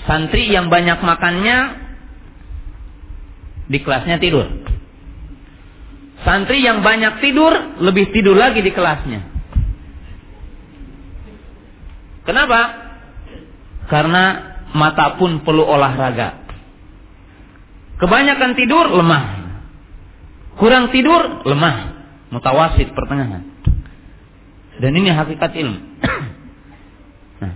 [0.07, 1.57] Santri yang banyak makannya
[3.67, 4.47] di kelasnya tidur.
[6.23, 9.21] Santri yang banyak tidur lebih tidur lagi di kelasnya.
[12.21, 12.61] Kenapa?
[13.89, 16.41] Karena mata pun perlu olahraga.
[18.01, 19.23] Kebanyakan tidur lemah.
[20.57, 21.75] Kurang tidur lemah
[22.34, 23.45] mutawasid pertengahan.
[24.81, 25.79] Dan ini hakikat ilmu.
[27.45, 27.53] nah.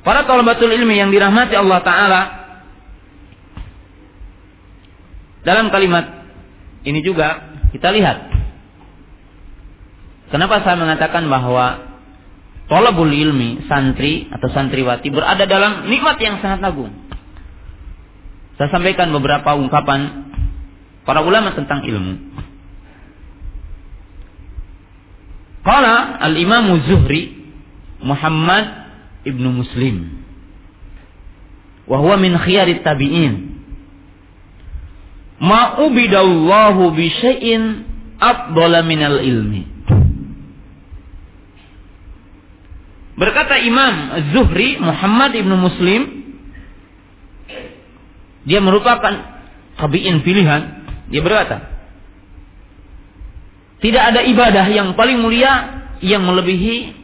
[0.00, 2.22] Para talabatul ilmi yang dirahmati Allah taala
[5.44, 6.24] dalam kalimat
[6.88, 8.32] ini juga kita lihat
[10.32, 11.93] kenapa saya mengatakan bahwa
[12.64, 16.92] Tolabul ilmi, santri atau santriwati berada dalam nikmat yang sangat agung.
[18.56, 20.32] Saya sampaikan beberapa ungkapan
[21.04, 22.14] para ulama tentang ilmu.
[25.64, 27.52] Qala al-Imam Zuhri
[28.04, 28.64] Muhammad
[29.24, 30.24] ibnu Muslim
[31.88, 33.60] wa huwa min khiyarit tabi'in
[35.40, 37.84] ma ubidallahu bi syai'in
[38.20, 39.73] afdala minal ilmi
[43.14, 46.02] Berkata Imam Zuhri Muhammad ibnu Muslim
[48.44, 49.14] dia merupakan
[49.80, 50.62] tabi'in pilihan
[51.08, 51.74] dia berkata
[53.84, 56.96] tidak ada ibadah yang paling mulia yang melebihi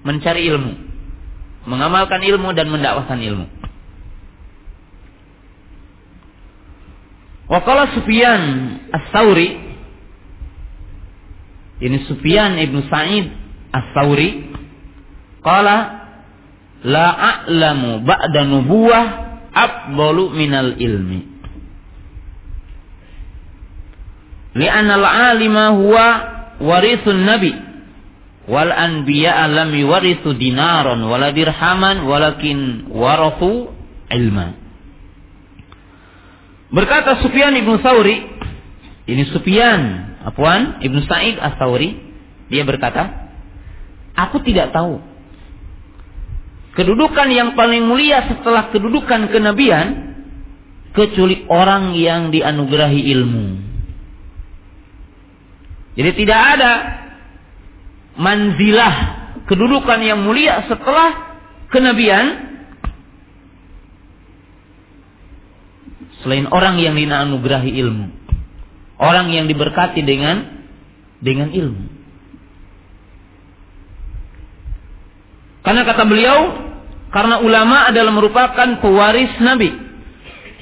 [0.00, 0.72] mencari ilmu,
[1.68, 3.46] mengamalkan ilmu dan mendakwahkan ilmu.
[7.52, 8.42] Wakala Sufyan
[8.94, 9.58] As-Sauri
[11.84, 13.28] ini Sufyan ibnu Sa'id
[13.74, 14.49] As-Sauri
[15.40, 15.76] qala
[16.84, 19.04] la a'lamu ba'da nubuwah
[19.52, 21.20] afdalu minal ilmi.
[24.56, 26.06] Li'anna al-alima huwa
[26.58, 27.52] warithun nabi
[28.50, 33.70] wal anbiya lam yuwarithu dinaran wala dirhaman walakin warathu
[34.10, 34.58] ilma.
[36.70, 38.26] Berkata Sufyan ibnu Sauri,
[39.10, 41.98] ini Sufyan, apuan ibnu Sa'id as-Sauri,
[42.46, 43.30] dia berkata,
[44.14, 45.09] aku tidak tahu
[46.74, 50.10] kedudukan yang paling mulia setelah kedudukan kenabian
[50.94, 53.46] kecuali orang yang dianugerahi ilmu.
[55.98, 56.72] Jadi tidak ada
[58.18, 58.94] manzilah
[59.46, 61.38] kedudukan yang mulia setelah
[61.70, 62.50] kenabian
[66.22, 68.06] selain orang yang dianugerahi ilmu.
[69.00, 70.44] Orang yang diberkati dengan
[71.24, 71.99] dengan ilmu.
[75.60, 76.38] Karena kata beliau,
[77.12, 79.70] karena ulama adalah merupakan pewaris Nabi.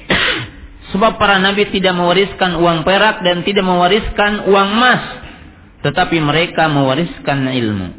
[0.91, 5.03] Sebab para nabi tidak mewariskan uang perak dan tidak mewariskan uang emas,
[5.85, 7.93] tetapi mereka mewariskan ilmu.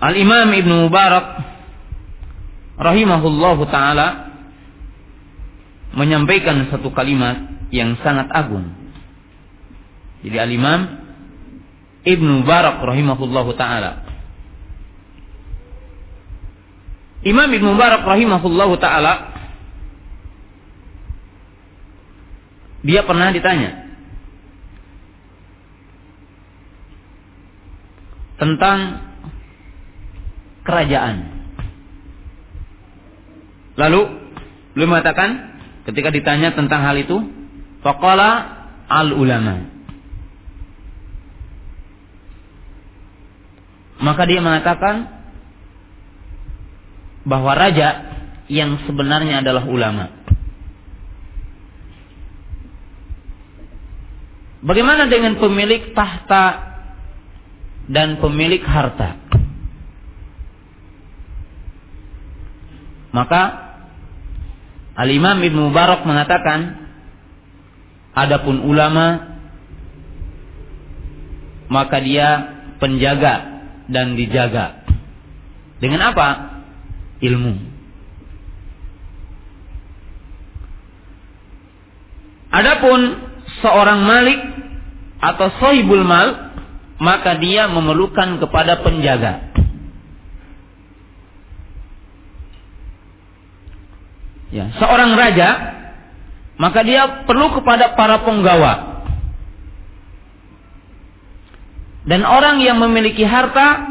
[0.00, 1.26] Al-Imam Ibnu Mubarak
[2.80, 4.32] rahimahullahu taala
[5.92, 8.64] menyampaikan satu kalimat yang sangat agung.
[10.24, 10.99] Jadi al-Imam
[12.04, 14.04] Ibnu Barak rahimahullahu taala
[17.20, 19.32] Imam Ibnu Barak rahimahullahu taala
[22.80, 23.92] dia pernah ditanya
[28.40, 29.04] tentang
[30.64, 31.40] kerajaan
[33.80, 34.00] Lalu
[34.76, 35.56] beliau mengatakan
[35.88, 37.16] ketika ditanya tentang hal itu,
[37.80, 38.60] faqala
[38.92, 39.79] al ulama.
[44.00, 45.20] Maka dia mengatakan
[47.28, 47.88] bahwa raja
[48.48, 50.08] yang sebenarnya adalah ulama.
[54.60, 56.44] Bagaimana dengan pemilik tahta
[57.88, 59.16] dan pemilik harta?
[63.10, 63.42] Maka
[65.00, 66.76] Al-Imam Ibn Mubarak mengatakan
[68.12, 69.38] adapun ulama
[71.70, 72.28] maka dia
[72.82, 73.49] penjaga
[73.90, 74.86] dan dijaga.
[75.82, 76.28] Dengan apa?
[77.20, 77.54] Ilmu.
[82.50, 83.00] Adapun
[83.62, 84.40] seorang malik
[85.20, 86.50] atau sohibul mal
[87.00, 89.50] maka dia memerlukan kepada penjaga.
[94.50, 95.48] ya, seorang raja,
[96.58, 98.89] maka dia perlu kepada para penggawa.
[102.10, 103.86] Dan orang yang memiliki harta,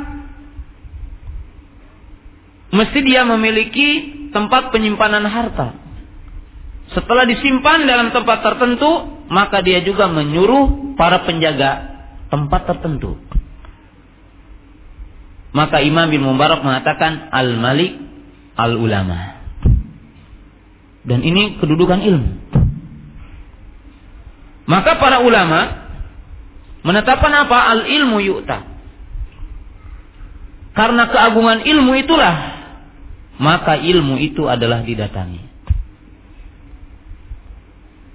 [2.75, 5.71] mesti dia memiliki tempat penyimpanan harta.
[6.91, 11.87] Setelah disimpan dalam tempat tertentu, maka dia juga menyuruh para penjaga
[12.27, 13.15] tempat tertentu.
[15.55, 17.95] Maka Imam bin Mubarak mengatakan al-malik
[18.59, 19.39] al-ulama.
[21.07, 22.31] Dan ini kedudukan ilmu.
[24.67, 25.88] Maka para ulama
[26.83, 27.57] menetapkan apa?
[27.75, 28.59] Al ilmu yu'ta.
[30.73, 32.59] Karena keagungan ilmu itulah
[33.39, 35.41] maka ilmu itu adalah didatangi.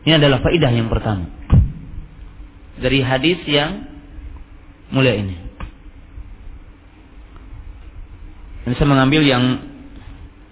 [0.05, 1.33] Ini adalah faidah yang pertama.
[2.77, 3.89] Dari hadis yang
[4.93, 5.37] mulia ini.
[8.69, 9.45] Ini saya mengambil yang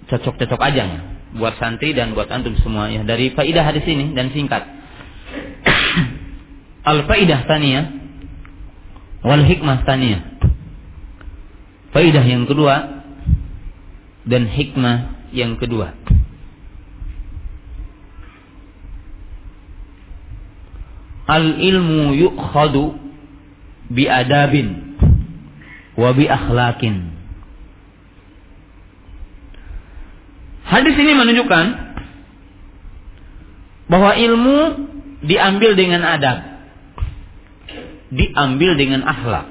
[0.08, 1.00] cocok-cocok aja ya
[1.32, 4.64] buat santri dan buat antum semua ya dari faidah hadis ini dan singkat.
[6.90, 8.01] Al faidah tania
[9.22, 10.22] wal hikmah tania.
[11.94, 13.04] Faidah yang kedua
[14.26, 16.02] dan hikmah yang kedua.
[21.32, 22.98] al ilmu yukhadu
[23.88, 24.98] bi adabin
[25.96, 27.14] wa bi akhlaqin.
[30.68, 31.64] Hadis ini menunjukkan
[33.92, 34.58] bahwa ilmu
[35.20, 36.38] diambil dengan adab,
[38.12, 39.48] diambil dengan akhlak.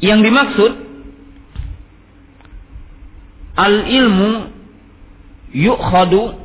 [0.00, 0.72] Yang dimaksud
[3.56, 4.32] al ilmu
[5.52, 6.36] yukhadu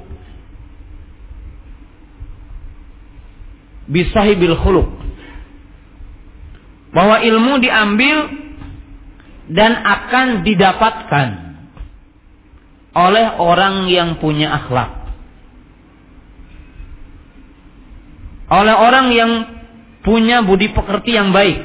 [3.91, 4.87] bisahibil khuluq
[6.95, 8.17] bahwa ilmu diambil
[9.51, 11.27] dan akan didapatkan
[12.95, 14.91] oleh orang yang punya akhlak
[18.51, 19.31] oleh orang yang
[20.01, 21.61] punya budi pekerti yang baik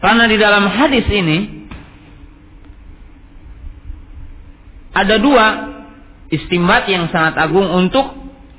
[0.00, 1.38] karena di dalam hadis ini
[4.96, 5.46] ada dua
[6.32, 8.16] istimbat yang sangat agung untuk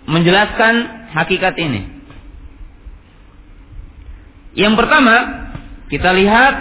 [0.07, 1.81] menjelaskan hakikat ini.
[4.57, 5.15] Yang pertama,
[5.91, 6.53] kita lihat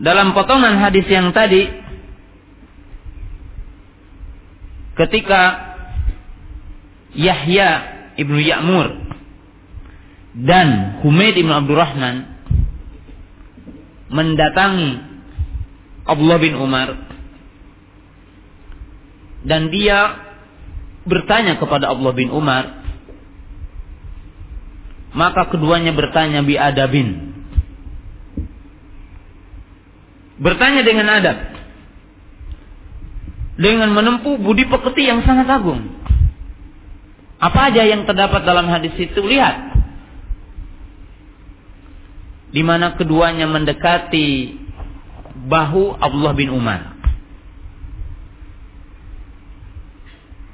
[0.00, 1.68] dalam potongan hadis yang tadi
[4.96, 5.69] ketika
[7.14, 7.68] Yahya
[8.18, 8.88] ibnu Ya'mur
[10.46, 12.16] dan Humaid ibnu Abdurrahman
[14.10, 14.90] mendatangi
[16.06, 16.88] Abdullah bin Umar
[19.46, 20.20] dan dia
[21.06, 22.80] bertanya kepada Allah bin Umar
[25.10, 27.34] maka keduanya bertanya bi adabin.
[30.40, 31.36] Bertanya dengan adab
[33.60, 35.99] dengan menempuh budi pekerti yang sangat agung
[37.40, 39.72] apa aja yang terdapat dalam hadis itu lihat
[42.52, 44.58] di mana keduanya mendekati
[45.48, 47.00] bahu Abdullah bin Umar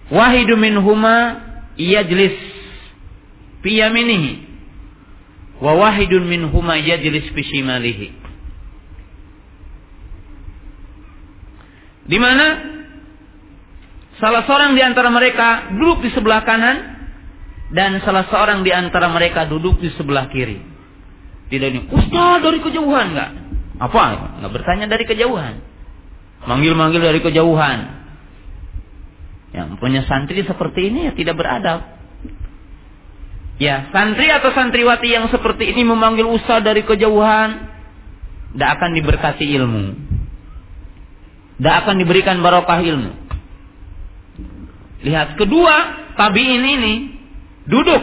[0.07, 1.43] Wahidu minhuma
[1.74, 2.39] yajlis
[3.62, 4.47] fi yaminihi
[5.59, 8.09] wa wahidun minhuma yajlis fi shimalihi.
[12.07, 12.76] Di mana
[14.21, 16.97] salah seorang di antara mereka duduk di sebelah kanan
[17.73, 20.62] dan salah seorang di antara mereka duduk di sebelah kiri.
[21.47, 23.31] Tidak ini, Ustaz dari kejauhan enggak?
[23.79, 24.39] Apa?
[24.43, 25.62] Enggak bertanya dari kejauhan.
[26.47, 27.79] Manggil-manggil dari kejauhan.
[29.55, 31.81] Yang punya santri seperti ini ya tidak beradab.
[33.57, 37.73] Ya, santri atau santriwati yang seperti ini memanggil usaha dari kejauhan,
[38.53, 39.85] tidak akan diberkati ilmu.
[41.57, 43.26] Tidak akan diberikan barokah ilmu.
[45.07, 45.75] Lihat, kedua
[46.19, 46.95] tabiin ini
[47.71, 48.03] duduk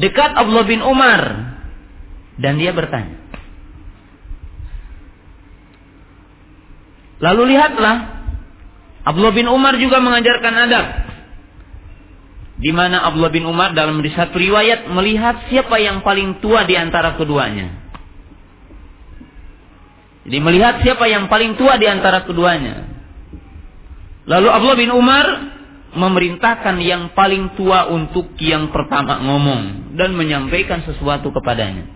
[0.00, 1.20] dekat Abdullah bin Umar
[2.40, 3.20] dan dia bertanya.
[7.18, 7.96] Lalu lihatlah
[9.04, 10.86] Abdullah bin Umar juga mengajarkan adab.
[12.58, 17.14] Di mana Abdullah bin Umar dalam satu riwayat melihat siapa yang paling tua di antara
[17.14, 17.70] keduanya.
[20.26, 22.88] Jadi melihat siapa yang paling tua di antara keduanya.
[24.28, 25.26] Lalu Abdullah bin Umar
[25.96, 31.88] memerintahkan yang paling tua untuk yang pertama ngomong dan menyampaikan sesuatu kepadanya.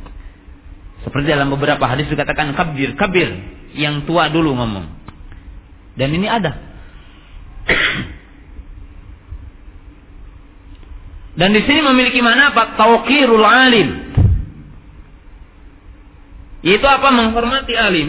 [1.02, 3.28] Seperti dalam beberapa hadis dikatakan kabir, kabir,
[3.74, 4.86] yang tua dulu ngomong.
[5.92, 6.56] Dan ini ada
[11.40, 12.80] dan di sini memiliki mana apa?
[12.80, 13.88] Tauqirul alim.
[16.64, 17.12] Yaitu apa?
[17.12, 18.08] Menghormati alim.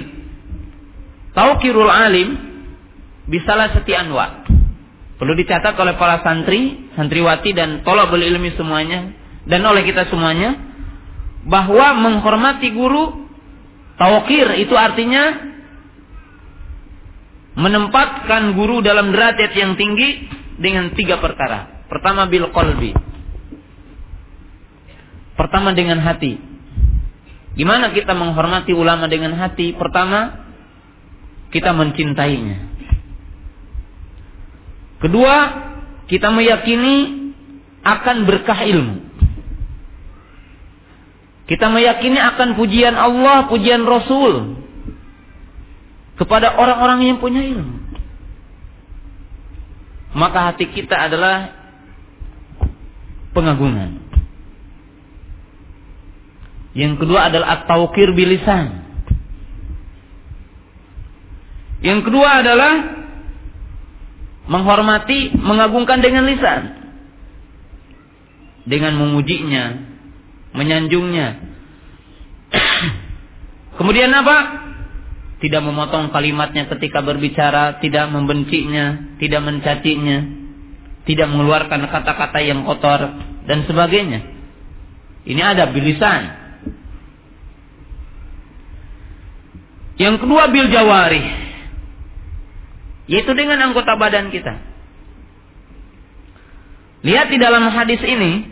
[1.33, 2.53] Tauqirul alim
[3.27, 4.42] bisalah setian wa.
[5.17, 9.13] Perlu dicatat oleh para santri, santriwati dan tolak ilmi semuanya
[9.45, 10.55] dan oleh kita semuanya
[11.43, 13.27] bahwa menghormati guru
[13.99, 15.53] tauqir itu artinya
[17.53, 20.25] menempatkan guru dalam derajat yang tinggi
[20.57, 21.85] dengan tiga perkara.
[21.85, 22.91] Pertama bil qalbi.
[25.37, 26.37] Pertama dengan hati.
[27.53, 29.77] Gimana kita menghormati ulama dengan hati?
[29.77, 30.49] Pertama,
[31.53, 32.57] kita mencintainya.
[35.03, 35.35] Kedua,
[36.07, 36.95] kita meyakini
[37.83, 39.03] akan berkah ilmu.
[41.43, 44.63] Kita meyakini akan pujian Allah, pujian Rasul
[46.15, 47.83] kepada orang-orang yang punya ilmu.
[50.15, 51.51] Maka hati kita adalah
[53.35, 53.99] pengagungan.
[56.71, 58.87] Yang kedua adalah at-tawqir bilisan.
[61.83, 63.02] Yang kedua adalah
[64.47, 66.61] menghormati, mengagungkan dengan lisan.
[68.63, 69.75] Dengan memujinya,
[70.55, 71.27] menyanjungnya.
[73.79, 74.63] Kemudian apa?
[75.43, 80.39] tidak memotong kalimatnya ketika berbicara, tidak membencinya, tidak mencacinya.
[81.03, 83.11] tidak mengeluarkan kata-kata yang kotor
[83.43, 84.23] dan sebagainya.
[85.27, 86.21] Ini ada bilisan.
[89.99, 91.42] Yang kedua bil jawari.
[93.07, 94.59] Yaitu dengan anggota badan kita.
[97.03, 98.47] Lihat di dalam hadis ini,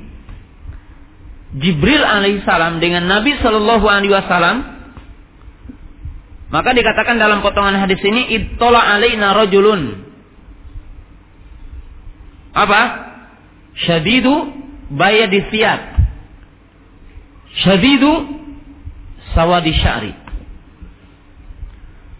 [1.56, 4.58] Jibril alaihissalam dengan Nabi Shallallahu alaihi wasallam
[6.52, 10.12] maka dikatakan dalam potongan hadis ini ittola alaina rajulun
[12.52, 12.82] apa?
[13.76, 14.52] Syadidu
[14.92, 15.82] bayadi siyat.
[17.64, 18.12] Syadidu
[19.32, 20.14] sawadi syari.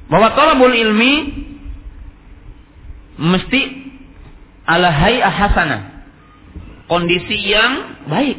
[0.08, 1.41] Bahwa talabul ilmi
[3.22, 3.62] mesti
[4.66, 5.82] ala hay'ah hasanah.
[6.90, 8.38] Kondisi yang baik.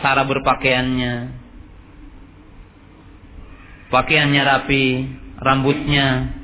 [0.00, 1.14] Cara berpakaiannya.
[3.92, 4.86] Pakaiannya rapi,
[5.38, 6.34] rambutnya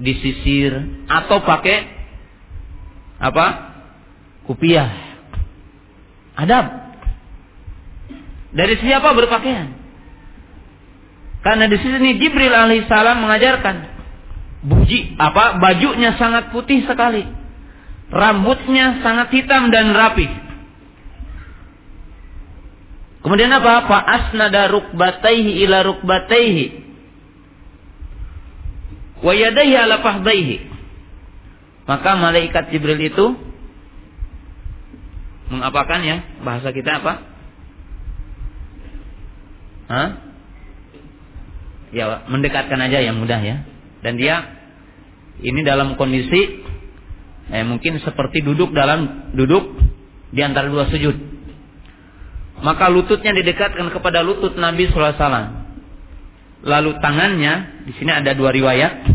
[0.00, 0.74] disisir
[1.06, 1.78] atau pakai
[3.20, 3.46] apa?
[4.48, 4.90] kupiah.
[6.34, 6.66] Adab.
[8.50, 9.78] Dari siapa berpakaian?
[11.40, 13.99] Karena di sini Jibril alaihissalam mengajarkan
[14.60, 17.24] buji apa bajunya sangat putih sekali,
[18.12, 20.28] rambutnya sangat hitam dan rapi.
[23.20, 23.84] Kemudian apa?
[23.84, 26.64] Fa asnada rukbataihi ila rukbataihi
[29.20, 30.56] wa yadayhi ala fahdaihi.
[31.84, 33.26] Maka malaikat Jibril itu
[35.50, 37.12] mengapakan ya bahasa kita apa?
[39.90, 40.08] Hah?
[41.90, 43.66] Ya mendekatkan aja yang mudah ya.
[44.00, 44.60] Dan dia
[45.40, 46.64] ini dalam kondisi
[47.52, 49.76] eh, mungkin seperti duduk dalam duduk
[50.30, 51.16] di antara dua sujud.
[52.60, 55.64] Maka lututnya didekatkan kepada lutut Nabi SAW.
[56.60, 59.08] Lalu tangannya, di sini ada dua riwayat,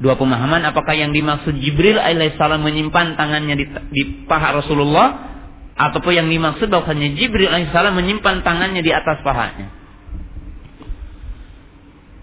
[0.00, 0.64] dua pemahaman.
[0.64, 5.28] Apakah yang dimaksud Jibril alaihissalam menyimpan tangannya di, di paha Rasulullah
[5.76, 9.77] ataupun yang dimaksud bahwasanya Jibril alaihissalam menyimpan tangannya di atas pahanya.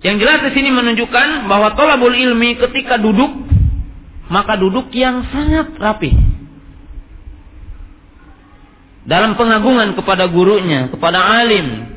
[0.05, 3.45] Yang jelas di sini menunjukkan bahwa tolabul ilmi ketika duduk
[4.29, 6.13] maka duduk yang sangat rapi.
[9.05, 11.89] Dalam pengagungan kepada gurunya, kepada alim,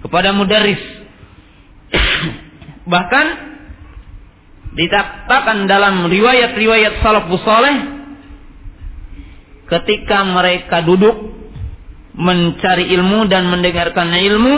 [0.00, 0.80] kepada mudaris.
[2.92, 3.26] Bahkan
[4.76, 7.76] dikatakan dalam riwayat-riwayat salafus saleh
[9.68, 11.29] ketika mereka duduk
[12.14, 14.54] mencari ilmu dan mendengarkan ilmu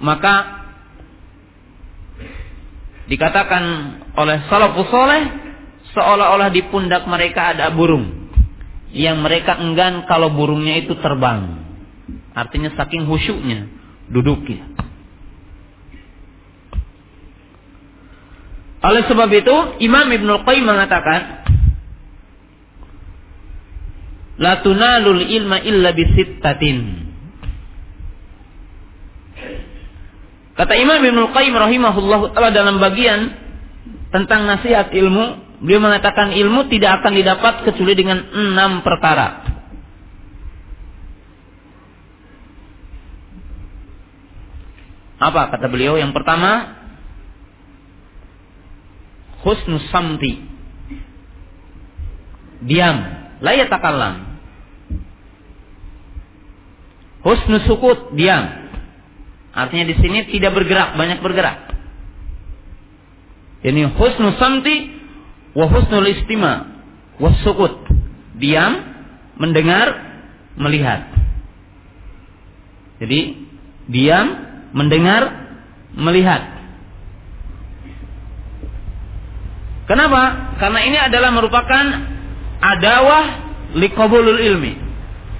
[0.00, 0.34] maka
[3.10, 3.64] dikatakan
[4.18, 5.22] oleh salafus soleh
[5.94, 8.28] seolah-olah di pundak mereka ada burung.
[8.96, 11.64] Yang mereka enggan kalau burungnya itu terbang.
[12.32, 13.68] Artinya saking khusyuknya
[14.08, 14.62] duduk ya
[18.86, 21.45] oleh sebab itu Imam Ibnu Qayyim mengatakan
[24.36, 27.08] La tunalul ilma illa bisittatin.
[30.56, 33.32] Kata Imam Ibnu Qayyim rahimahullah taala dalam bagian
[34.08, 39.44] tentang nasihat ilmu, beliau mengatakan ilmu tidak akan didapat kecuali dengan enam perkara.
[45.16, 45.96] Apa kata beliau?
[45.96, 46.76] Yang pertama,
[49.44, 50.44] husnus samti.
[52.64, 54.14] Diam la yatakallam.
[57.26, 58.70] Husnul sukut, diam.
[59.50, 61.74] Artinya di sini tidak bergerak, banyak bergerak.
[63.66, 64.94] Ini husnul samti
[65.56, 66.52] wa husnul istima
[67.18, 67.82] wa sukut.
[68.36, 68.78] Diam,
[69.40, 69.96] mendengar,
[70.54, 71.08] melihat.
[73.02, 73.48] Jadi
[73.90, 74.26] diam,
[74.76, 75.50] mendengar,
[75.96, 76.56] melihat.
[79.86, 80.54] Kenapa?
[80.58, 82.15] Karena ini adalah merupakan
[82.60, 83.24] adawah
[83.76, 84.74] liqabulul ilmi.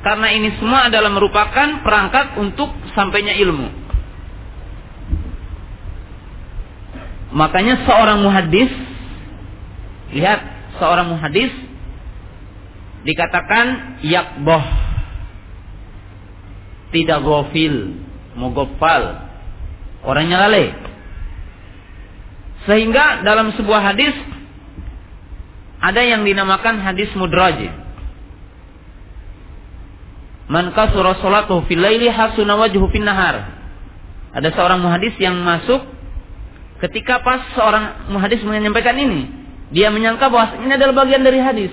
[0.05, 3.69] Karena ini semua adalah merupakan perangkat untuk sampainya ilmu.
[7.35, 8.71] Makanya seorang muhadis
[10.15, 10.41] lihat
[10.79, 11.51] seorang muhadis
[13.03, 14.63] dikatakan yakboh
[16.95, 17.99] tidak gofil
[18.39, 19.27] mogopal
[20.07, 20.71] orangnya lalai
[22.67, 24.15] sehingga dalam sebuah hadis
[25.87, 27.71] ada yang dinamakan hadis mudraj.
[30.51, 33.55] Man kasura salatuhu fil laili hasuna wajhu fin nahar.
[34.35, 35.79] Ada seorang muhadis yang masuk
[36.83, 39.31] ketika pas seorang muhadis menyampaikan ini,
[39.71, 41.73] dia menyangka bahwa ini adalah bagian dari hadis.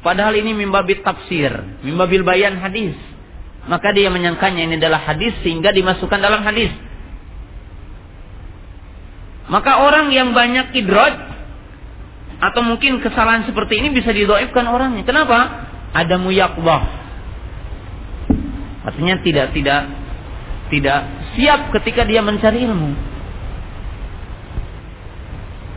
[0.00, 1.52] Padahal ini mimbabil tafsir,
[1.84, 2.96] mimbabil bayan hadis.
[3.68, 6.72] Maka dia menyangkanya ini adalah hadis sehingga dimasukkan dalam hadis.
[9.52, 11.29] Maka orang yang banyak idraj
[12.40, 15.04] atau mungkin kesalahan seperti ini bisa didoifkan orangnya.
[15.04, 15.68] Kenapa?
[15.92, 16.82] Ada muyakbah.
[18.80, 19.82] Artinya tidak tidak
[20.72, 21.00] tidak
[21.36, 22.96] siap ketika dia mencari ilmu.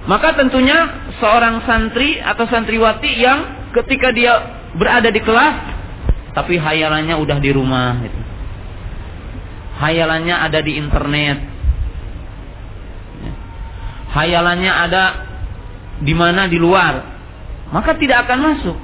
[0.07, 4.33] Maka tentunya seorang santri atau santriwati yang ketika dia
[4.75, 5.55] berada di kelas
[6.33, 8.19] tapi hayalannya udah di rumah gitu.
[9.83, 11.37] Hayalannya ada di internet.
[14.13, 15.32] Hayalannya ada
[16.03, 17.15] di mana di luar.
[17.71, 18.77] Maka tidak akan masuk.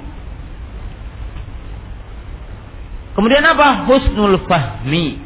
[3.19, 3.83] Kemudian apa?
[3.85, 5.19] Husnul fahmi.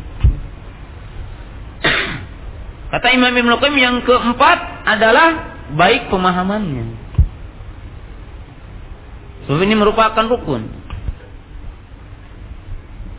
[2.92, 7.06] Kata Imam Ibn Qayyim yang keempat adalah baik pemahamannya.
[9.46, 10.66] Sebab ini merupakan rukun.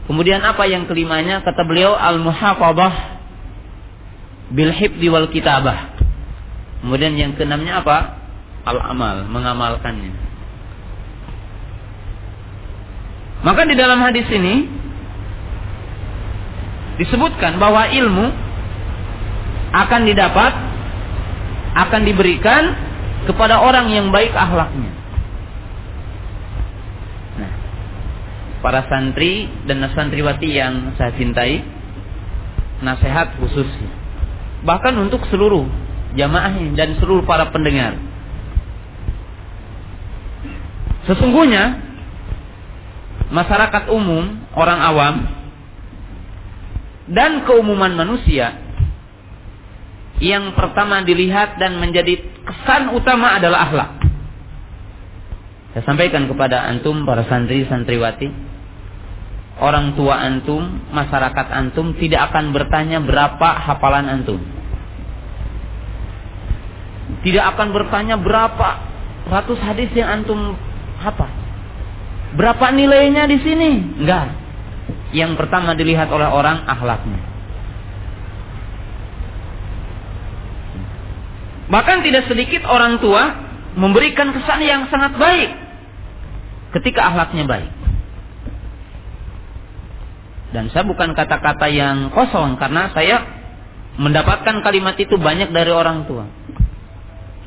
[0.05, 1.41] Kemudian apa yang kelimanya?
[1.41, 2.95] Kata beliau al-muhafadzah
[4.53, 5.97] bil hifdi wal kitabah.
[6.85, 8.24] Kemudian yang keenamnya apa?
[8.65, 10.12] Al-amal, mengamalkannya.
[13.45, 14.65] Maka di dalam hadis ini
[16.97, 18.27] disebutkan bahwa ilmu
[19.75, 20.53] akan didapat
[21.75, 22.62] akan diberikan
[23.29, 25.05] kepada orang yang baik akhlaknya.
[28.65, 31.61] para santri dan santriwati yang saya cintai
[32.81, 33.69] nasihat khusus
[34.65, 35.69] bahkan untuk seluruh
[36.17, 37.93] jamaah dan seluruh para pendengar
[41.05, 41.80] sesungguhnya
[43.32, 45.14] masyarakat umum orang awam
[47.11, 48.57] dan keumuman manusia
[50.22, 53.90] yang pertama dilihat dan menjadi kesan utama adalah akhlak.
[55.74, 58.30] Saya sampaikan kepada antum para santri santriwati
[59.59, 64.40] orang tua antum, masyarakat antum tidak akan bertanya berapa hafalan antum.
[67.22, 68.68] Tidak akan bertanya berapa
[69.28, 70.57] ratus hadis yang antum
[71.01, 71.30] hafal.
[72.34, 73.70] Berapa nilainya di sini?
[74.03, 74.34] Enggak.
[75.14, 77.22] Yang pertama dilihat oleh orang akhlaknya.
[81.70, 83.22] Bahkan tidak sedikit orang tua
[83.74, 85.51] memberikan kesan yang sangat baik
[86.76, 87.72] ketika akhlaknya baik.
[90.55, 93.26] Dan saya bukan kata-kata yang kosong karena saya
[93.99, 96.26] mendapatkan kalimat itu banyak dari orang tua.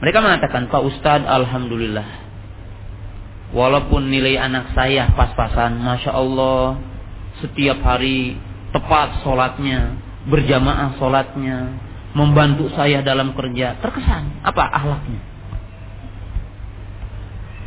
[0.03, 2.26] Mereka mengatakan, Pak Ustadz, Alhamdulillah.
[3.55, 6.75] Walaupun nilai anak saya pas-pasan, Masya Allah,
[7.39, 8.35] setiap hari
[8.75, 9.95] tepat sholatnya,
[10.27, 11.71] berjamaah sholatnya,
[12.11, 14.43] membantu saya dalam kerja, terkesan.
[14.43, 15.21] Apa ahlaknya?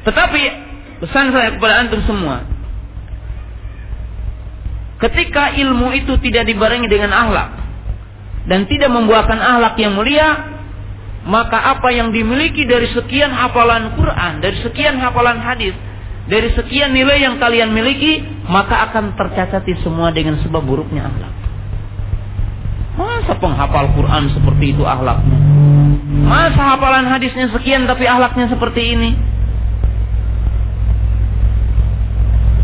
[0.05, 0.43] Tetapi
[1.01, 2.45] pesan saya kepada antum semua,
[5.01, 7.51] Ketika ilmu itu tidak dibarengi dengan akhlak
[8.53, 10.60] dan tidak membuahkan akhlak yang mulia,
[11.27, 15.77] maka apa yang dimiliki dari sekian hafalan Quran, dari sekian hafalan hadis,
[16.31, 21.35] dari sekian nilai yang kalian miliki, maka akan tercacati semua dengan sebab buruknya akhlak.
[22.97, 25.39] Masa penghafal Quran seperti itu akhlaknya?
[26.25, 29.11] Masa hafalan hadisnya sekian tapi akhlaknya seperti ini?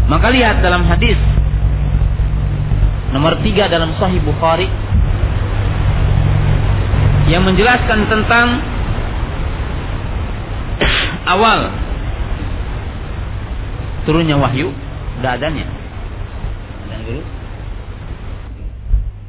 [0.06, 1.18] Maka lihat dalam hadis
[3.10, 4.66] Nomor tiga dalam Sahih Bukhari
[7.26, 8.46] yang menjelaskan tentang
[11.34, 11.74] awal
[14.06, 14.70] turunnya wahyu.
[16.86, 17.22] Dan dulu.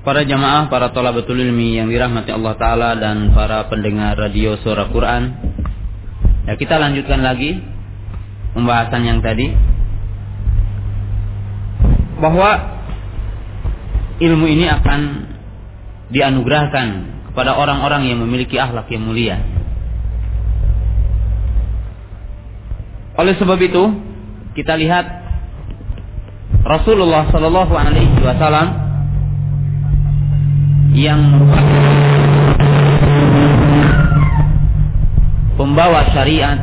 [0.05, 5.35] Para jamaah, para betul ilmi yang dirahmati Allah Ta'ala dan para pendengar radio suara Quran.
[6.47, 7.59] Ya, kita lanjutkan lagi
[8.55, 9.51] pembahasan yang tadi.
[12.23, 12.79] Bahwa
[14.23, 14.99] ilmu ini akan
[16.07, 19.38] dianugerahkan kepada orang-orang yang memiliki akhlak yang mulia.
[23.13, 23.93] Oleh sebab itu,
[24.57, 25.05] kita lihat
[26.65, 28.67] Rasulullah Shallallahu Alaihi Wasallam
[30.97, 31.85] yang merupakan
[35.61, 36.57] pembawa syariat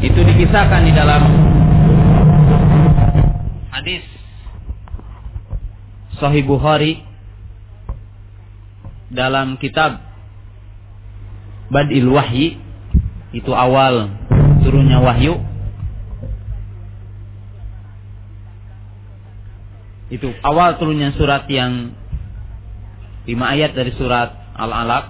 [0.00, 1.28] itu dikisahkan di dalam
[3.68, 4.15] hadis
[6.16, 7.04] Sahih Bukhari
[9.12, 10.00] dalam kitab
[11.68, 12.62] Badil Wahyi.
[13.34, 14.16] Itu awal
[14.64, 15.36] turunnya wahyu.
[20.08, 21.92] Itu awal turunnya surat yang
[23.26, 25.04] lima ayat dari surat Al-Alaq.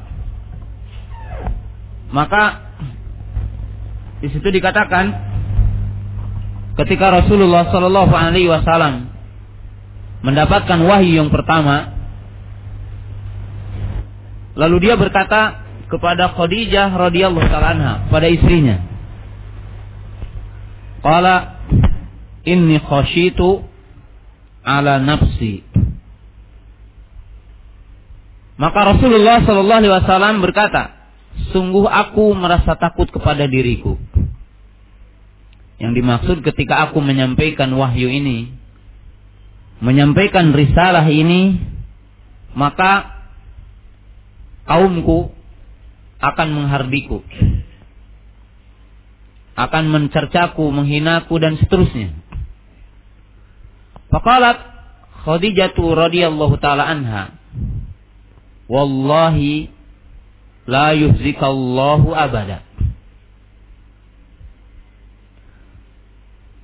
[2.11, 2.45] Maka
[4.25, 5.13] di situ dikatakan
[6.81, 9.16] ketika Rasulullah Shallallahu Alaihi Wasallam
[10.27, 11.95] mendapatkan wahyu yang pertama,
[14.59, 18.83] lalu dia berkata, kepada Khadijah radhiyallahu taala pada istrinya.
[20.99, 21.63] Qala
[22.43, 23.63] inni khashitu
[24.67, 25.63] ala nafsi.
[28.57, 30.97] Maka Rasulullah Shallallahu Alaihi Wasallam berkata,
[31.53, 34.01] sungguh aku merasa takut kepada diriku.
[35.77, 38.49] Yang dimaksud ketika aku menyampaikan wahyu ini,
[39.81, 41.61] menyampaikan risalah ini,
[42.57, 43.13] maka
[44.65, 45.31] kaumku
[46.17, 47.21] akan menghardiku,
[49.57, 52.17] akan mencercaku, menghinaku dan seterusnya.
[54.09, 54.59] Faqalat
[55.27, 57.35] Khadijah radhiyallahu taala anha,
[58.71, 59.69] "Wallahi
[60.65, 62.63] la yuhzikallahu abada."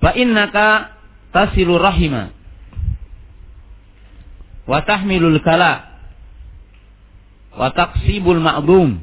[0.03, 0.95] Fa innaka
[1.31, 2.35] tasilu rahima
[4.69, 5.99] wa tahmilul kala
[7.57, 8.99] wa taqsibul ma'dum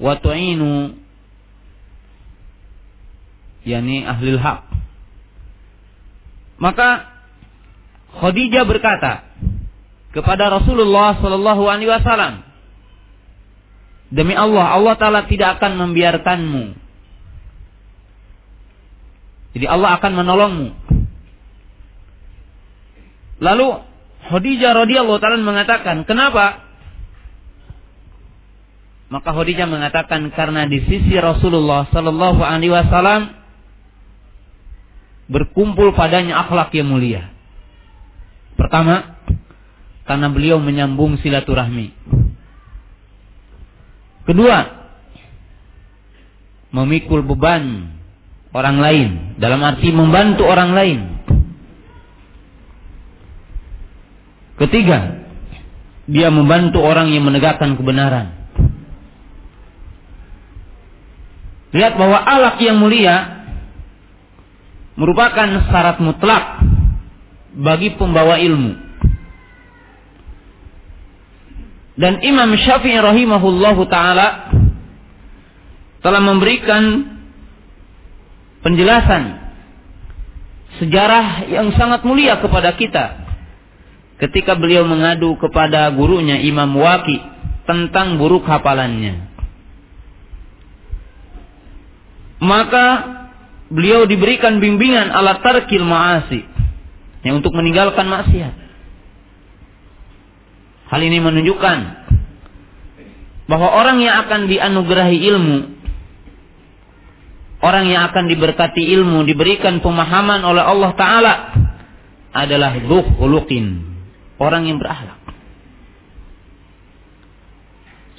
[0.00, 0.96] wa tu'inu
[3.66, 4.64] yani ahlil haq
[6.60, 7.10] maka
[8.10, 9.24] Khadijah berkata
[10.10, 12.42] kepada Rasulullah Shallallahu Alaihi Wasallam,
[14.10, 16.64] demi Allah, Allah Taala tidak akan membiarkanmu.
[19.54, 20.68] Jadi Allah akan menolongmu.
[23.40, 23.68] Lalu
[24.30, 26.68] Khadijah radhiyallahu taala mengatakan, "Kenapa?"
[29.10, 33.34] Maka Khadijah mengatakan karena di sisi Rasulullah sallallahu alaihi wasallam
[35.26, 37.26] berkumpul padanya akhlak yang mulia.
[38.54, 39.18] Pertama,
[40.06, 41.90] karena beliau menyambung silaturahmi.
[44.26, 44.58] Kedua,
[46.70, 47.94] memikul beban
[48.50, 50.98] orang lain dalam arti membantu orang lain.
[54.60, 55.24] Ketiga,
[56.04, 58.36] dia membantu orang yang menegakkan kebenaran.
[61.72, 63.46] Lihat bahwa alak yang mulia
[65.00, 66.60] merupakan syarat mutlak
[67.56, 68.76] bagi pembawa ilmu.
[71.96, 74.52] Dan Imam Syafi'i rahimahullahu taala
[76.04, 77.16] telah memberikan
[78.60, 79.40] penjelasan
[80.80, 83.19] sejarah yang sangat mulia kepada kita
[84.20, 87.16] ketika beliau mengadu kepada gurunya Imam Waki
[87.64, 89.32] tentang buruk hafalannya.
[92.40, 92.86] Maka
[93.68, 96.40] beliau diberikan bimbingan alat tarkil ma'asi
[97.24, 98.54] yang untuk meninggalkan maksiat.
[100.90, 101.78] Hal ini menunjukkan
[103.46, 105.58] bahwa orang yang akan dianugerahi ilmu,
[107.62, 111.34] orang yang akan diberkati ilmu, diberikan pemahaman oleh Allah Ta'ala
[112.34, 112.74] adalah
[113.20, 113.89] ulukin,
[114.40, 115.20] orang yang berakhlak.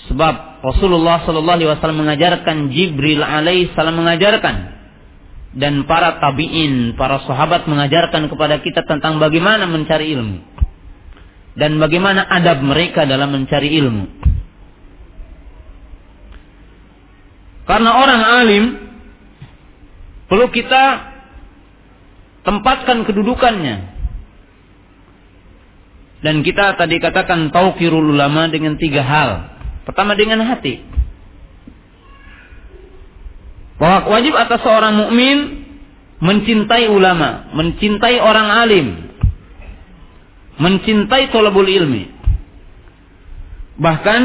[0.09, 4.55] Sebab Rasulullah Sallallahu Alaihi Wasallam mengajarkan Jibril alaihissalam mengajarkan
[5.51, 10.39] dan para tabi'in, para sahabat mengajarkan kepada kita tentang bagaimana mencari ilmu
[11.59, 14.05] dan bagaimana adab mereka dalam mencari ilmu.
[17.67, 18.63] Karena orang alim
[20.28, 20.84] perlu kita
[22.43, 24.00] tempatkan kedudukannya.
[26.22, 29.30] Dan kita tadi katakan tauqirul ulama dengan tiga hal.
[29.86, 30.91] Pertama dengan hati
[33.82, 35.38] bahwa wajib atas seorang mukmin
[36.22, 38.88] mencintai ulama, mencintai orang alim,
[40.61, 42.05] mencintai tolabul ilmi.
[43.82, 44.22] Bahkan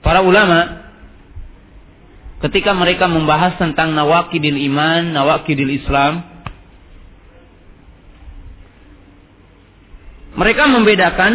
[0.00, 0.88] para ulama
[2.48, 6.35] ketika mereka membahas tentang nawakidil iman, nawakidil Islam,
[10.36, 11.32] mereka membedakan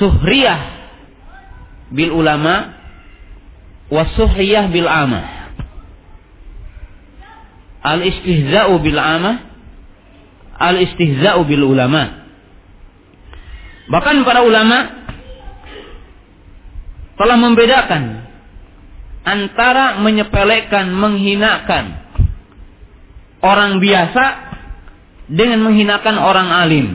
[0.00, 0.60] suhriyah
[1.92, 2.74] bil ulama
[3.92, 5.52] wasuhiyah bil amah.
[7.84, 9.36] Al istihza'u bil amah,
[10.56, 12.24] al istihza'u bil ulama.
[13.84, 15.04] Bahkan para ulama
[17.20, 18.24] telah membedakan
[19.28, 22.00] antara menyepelekan, menghinakan
[23.44, 24.43] orang biasa
[25.28, 26.86] dengan menghinakan orang alim.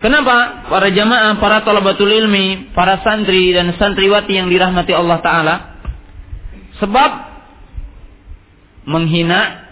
[0.00, 5.54] Kenapa para jamaah, para talabatul ilmi, para santri dan santriwati yang dirahmati Allah Ta'ala?
[6.80, 7.10] Sebab
[8.88, 9.68] menghina,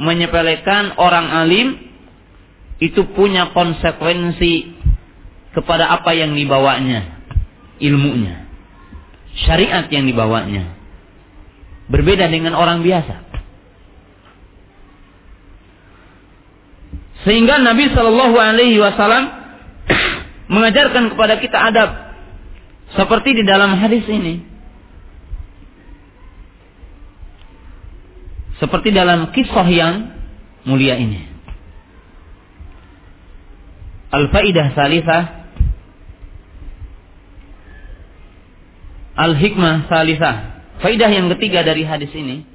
[0.00, 1.92] menyepelekan orang alim
[2.80, 4.76] itu punya konsekuensi
[5.52, 7.20] kepada apa yang dibawanya,
[7.80, 8.48] ilmunya,
[9.44, 10.72] syariat yang dibawanya.
[11.92, 13.35] Berbeda dengan orang biasa.
[17.26, 19.26] Sehingga Nabi Shallallahu Alaihi Wasallam
[20.54, 21.90] mengajarkan kepada kita adab
[22.94, 24.46] seperti di dalam hadis ini.
[28.62, 29.94] Seperti dalam kisah yang
[30.64, 31.26] mulia ini.
[34.06, 35.22] Al-Faidah Salifah
[39.18, 40.36] Al-Hikmah Salifah
[40.78, 42.46] Faidah yang ketiga dari hadis ini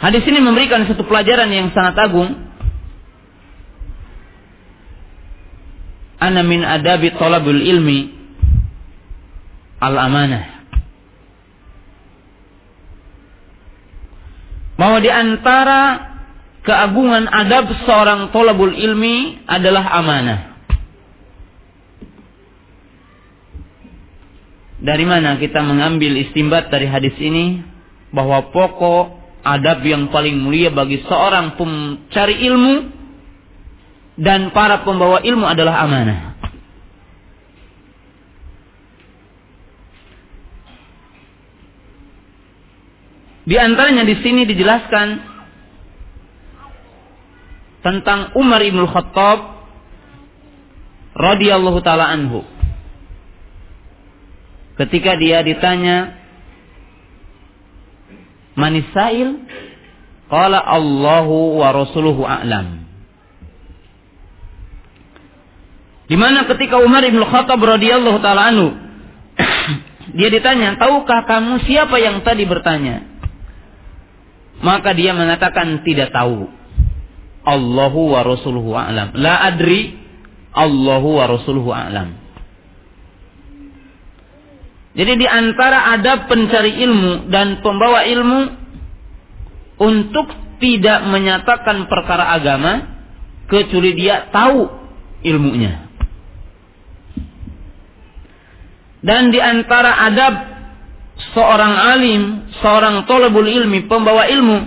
[0.00, 2.32] Hadis ini memberikan satu pelajaran yang sangat agung.
[6.16, 8.08] Ana min adabi talabul ilmi
[9.76, 10.64] al-amanah.
[14.80, 15.80] Bahwa di antara
[16.64, 20.40] keagungan adab seorang tolabul ilmi adalah amanah.
[24.80, 27.60] Dari mana kita mengambil istimbat dari hadis ini
[28.16, 32.74] bahwa pokok adab yang paling mulia bagi seorang pencari ilmu
[34.20, 36.30] dan para pembawa ilmu adalah amanah.
[43.48, 45.08] Di antaranya di sini dijelaskan
[47.80, 49.64] tentang Umar ibn Khattab
[51.16, 52.44] radhiyallahu taala anhu.
[54.76, 56.19] Ketika dia ditanya
[58.58, 59.46] Manisail?
[60.30, 62.86] Qala Allahu wa rasuluhu a'lam.
[66.10, 68.74] Di mana ketika Umar bin Khattab radhiyallahu taala anhu
[70.18, 73.06] dia ditanya, "Tahukah kamu siapa yang tadi bertanya?"
[74.60, 76.50] Maka dia mengatakan tidak tahu.
[77.40, 79.16] Allahu wa rasuluhu a'lam.
[79.16, 79.96] La adri
[80.52, 82.12] Allahu wa rasuluhu a'lam.
[84.90, 88.40] Jadi di antara adab pencari ilmu dan pembawa ilmu
[89.78, 90.26] untuk
[90.58, 92.72] tidak menyatakan perkara agama
[93.46, 94.66] kecuali dia tahu
[95.22, 95.88] ilmunya.
[99.00, 100.34] Dan di antara adab
[101.32, 102.22] seorang alim,
[102.60, 104.58] seorang tolebul ilmi, pembawa ilmu,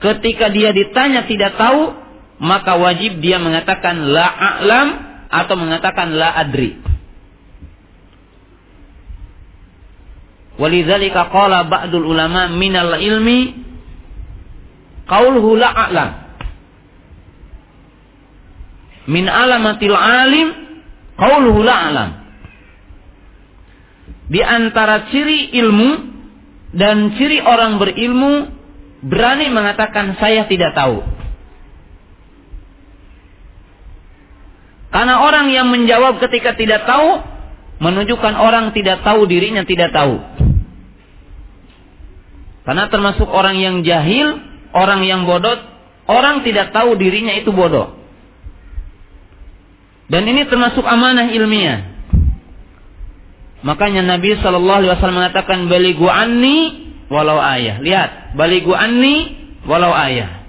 [0.00, 1.92] ketika dia ditanya tidak tahu,
[2.40, 4.88] maka wajib dia mengatakan la a'lam
[5.28, 6.93] atau mengatakan la adri.
[10.54, 13.58] Walidzalika qala ba'dul ulama minal ilmi
[15.10, 16.10] qauluhu la a'lam.
[19.10, 20.48] Min alamatil alim
[21.18, 22.10] qauluhu la a'lam.
[24.30, 25.90] Di antara ciri ilmu
[26.72, 28.48] dan ciri orang berilmu
[29.04, 31.02] berani mengatakan saya tidak tahu.
[34.94, 37.33] Karena orang yang menjawab ketika tidak tahu
[37.82, 40.20] menunjukkan orang tidak tahu dirinya tidak tahu.
[42.64, 44.40] Karena termasuk orang yang jahil,
[44.72, 45.60] orang yang bodoh,
[46.08, 47.92] orang tidak tahu dirinya itu bodoh.
[50.08, 51.92] Dan ini termasuk amanah ilmiah.
[53.64, 57.80] Makanya Nabi Shallallahu Alaihi Wasallam mengatakan baligu anni walau ayah.
[57.80, 59.32] Lihat, baligu anni
[59.64, 60.44] walau ayah.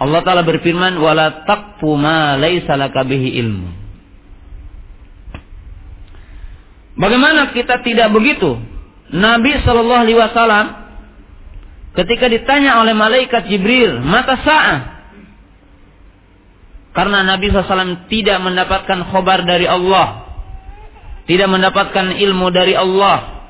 [0.00, 3.79] Allah Taala berfirman, wala takfu ma laisa ilmu.
[7.00, 8.60] Bagaimana kita tidak begitu?
[9.10, 10.80] Nabi Shallallahu Alaihi Wasallam
[11.90, 14.78] Ketika ditanya oleh malaikat Jibril, mata sa'ah.
[16.94, 20.26] Karena Nabi SAW tidak mendapatkan khobar dari Allah.
[21.26, 23.46] Tidak mendapatkan ilmu dari Allah.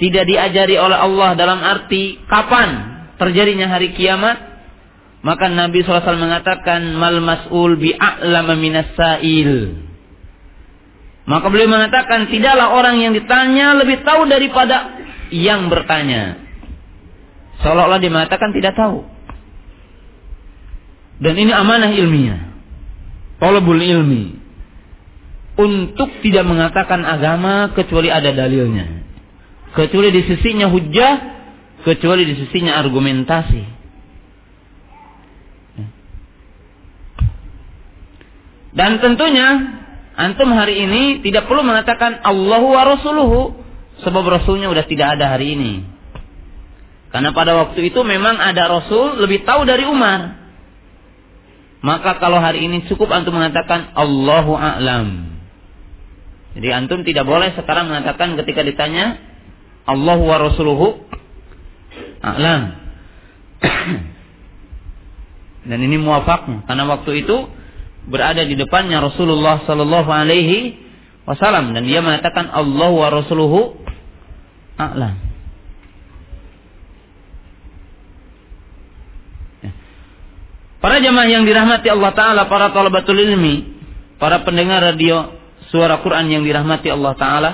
[0.00, 2.68] Tidak diajari oleh Allah dalam arti kapan
[3.20, 4.36] terjadinya hari kiamat.
[5.20, 9.80] Maka Nabi SAW mengatakan, Mal mas'ul bi'a'lama minas sa'il.
[11.30, 14.98] Maka beliau mengatakan, tidaklah orang yang ditanya lebih tahu daripada
[15.30, 16.42] yang bertanya.
[17.62, 19.06] Seolah-olah dia mengatakan tidak tahu.
[21.22, 22.50] Dan ini amanah ilmiah.
[23.38, 24.42] Tolabul ilmi.
[25.54, 29.06] Untuk tidak mengatakan agama kecuali ada dalilnya.
[29.70, 31.14] Kecuali di sisinya hujah,
[31.86, 33.78] kecuali di sisinya argumentasi.
[38.74, 39.79] Dan tentunya
[40.20, 43.40] antum hari ini tidak perlu mengatakan Allahu wa Rasuluhu
[44.04, 46.00] sebab Rasulnya sudah tidak ada hari ini.
[47.10, 50.38] Karena pada waktu itu memang ada Rasul lebih tahu dari Umar.
[51.80, 55.32] Maka kalau hari ini cukup antum mengatakan Allahu a'lam.
[56.54, 59.16] Jadi antum tidak boleh sekarang mengatakan ketika ditanya
[59.88, 61.02] Allahu wa rasuluhu
[62.20, 62.78] a'lam.
[65.68, 67.36] Dan ini muafaknya karena waktu itu
[68.08, 70.78] berada di depannya Rasulullah sallallahu alaihi
[71.28, 73.60] wasallam dan dia mengatakan Allahu wa rasuluhu
[74.80, 75.30] a'lam.
[80.80, 83.68] Para jamaah yang dirahmati Allah Ta'ala, para talabatul ilmi,
[84.16, 85.36] para pendengar radio
[85.68, 87.50] suara Quran yang dirahmati Allah Ta'ala,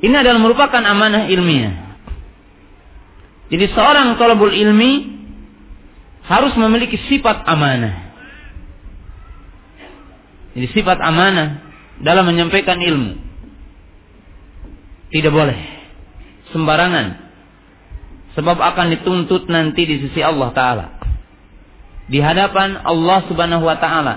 [0.00, 2.00] ini adalah merupakan amanah ilmiah.
[3.52, 5.20] Jadi seorang talabul ilmi
[6.26, 8.05] harus memiliki sifat amanah.
[10.56, 11.60] Jadi sifat amanah
[12.00, 13.12] dalam menyampaikan ilmu.
[15.12, 15.58] Tidak boleh
[16.50, 17.26] sembarangan
[18.36, 20.86] Sebab akan dituntut nanti di sisi Allah Ta'ala.
[22.06, 24.14] Di hadapan Allah Subhanahu Wa Ta'ala.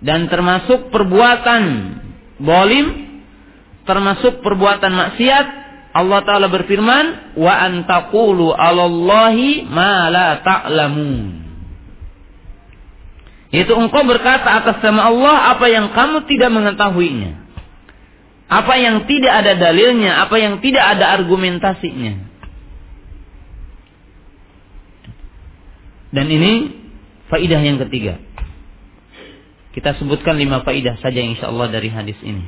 [0.00, 1.62] Dan termasuk perbuatan
[2.40, 2.86] bolim.
[3.84, 5.46] Termasuk perbuatan maksiat.
[5.92, 7.36] Allah Ta'ala berfirman.
[7.36, 11.43] Wa antakulu alallahi ma la ta'lamun.
[13.54, 17.38] Yaitu engkau berkata atas nama Allah apa yang kamu tidak mengetahuinya.
[18.50, 22.34] Apa yang tidak ada dalilnya, apa yang tidak ada argumentasinya.
[26.10, 26.52] Dan ini
[27.30, 28.18] faidah yang ketiga.
[29.70, 32.42] Kita sebutkan lima faidah saja insya Allah dari hadis ini.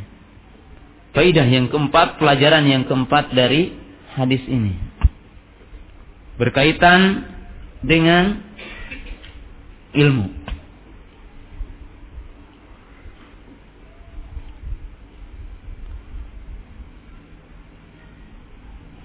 [1.15, 3.79] Faidah yang keempat, pelajaran yang keempat dari
[4.19, 4.75] hadis ini.
[6.35, 7.31] Berkaitan
[7.83, 8.43] dengan
[9.95, 10.46] ilmu.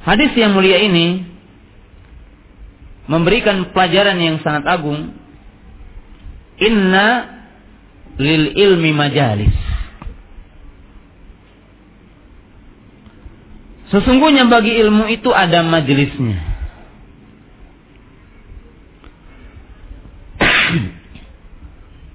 [0.02, 1.22] Hadis yang mulia ini
[3.06, 5.14] memberikan pelajaran yang sangat agung.
[6.58, 7.08] Inna
[8.18, 9.54] lil ilmi majalis.
[13.92, 16.40] Sesungguhnya bagi ilmu itu ada majelisnya.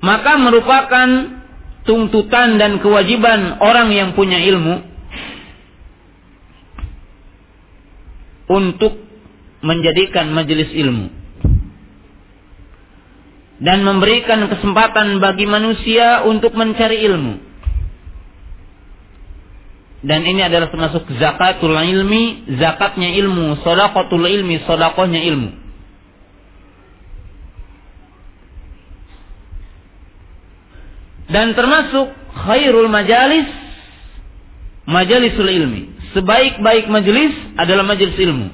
[0.00, 1.08] Maka merupakan
[1.84, 4.95] tuntutan dan kewajiban orang yang punya ilmu
[8.46, 8.94] untuk
[9.64, 11.10] menjadikan majelis ilmu
[13.56, 17.34] dan memberikan kesempatan bagi manusia untuk mencari ilmu.
[20.06, 25.50] Dan ini adalah termasuk zakatul ilmi, zakatnya ilmu, sodakotul ilmi, sodakohnya ilmu.
[31.26, 32.06] Dan termasuk
[32.38, 33.50] khairul majalis,
[34.86, 38.48] majalisul ilmi sebaik-baik majelis adalah majelis ilmu.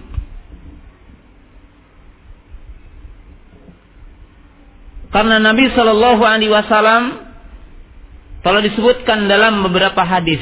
[5.12, 7.20] Karena Nabi Shallallahu Alaihi Wasallam
[8.40, 10.40] telah disebutkan dalam beberapa hadis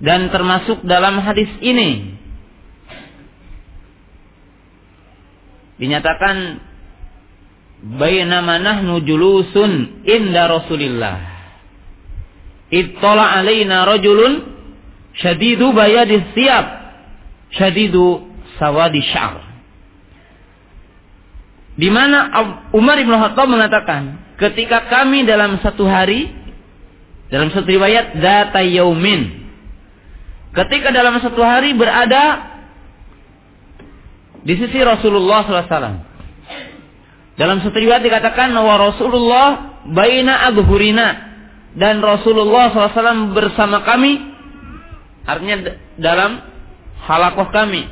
[0.00, 2.16] dan termasuk dalam hadis ini.
[5.76, 6.64] Dinyatakan
[8.00, 11.36] bainama nahnu julusun inda Rasulillah.
[12.72, 14.56] Ittala alaina rajulun
[15.12, 16.75] syadidu bayadis siap
[17.54, 18.26] syadidu
[18.58, 19.42] sawadi syar.
[21.76, 22.32] Di mana
[22.72, 26.32] Umar bin Khattab mengatakan ketika kami dalam satu hari
[27.28, 29.44] dalam satu riwayat data yaumin.
[30.56, 32.54] Ketika dalam satu hari berada
[34.40, 36.06] di sisi Rasulullah SAW
[37.36, 39.46] dalam satu riwayat dikatakan bahwa Rasulullah
[39.92, 41.28] baina adhurina.
[41.76, 44.16] Dan Rasulullah SAW bersama kami.
[45.28, 46.40] Artinya dalam
[47.04, 47.84] halakoh kami,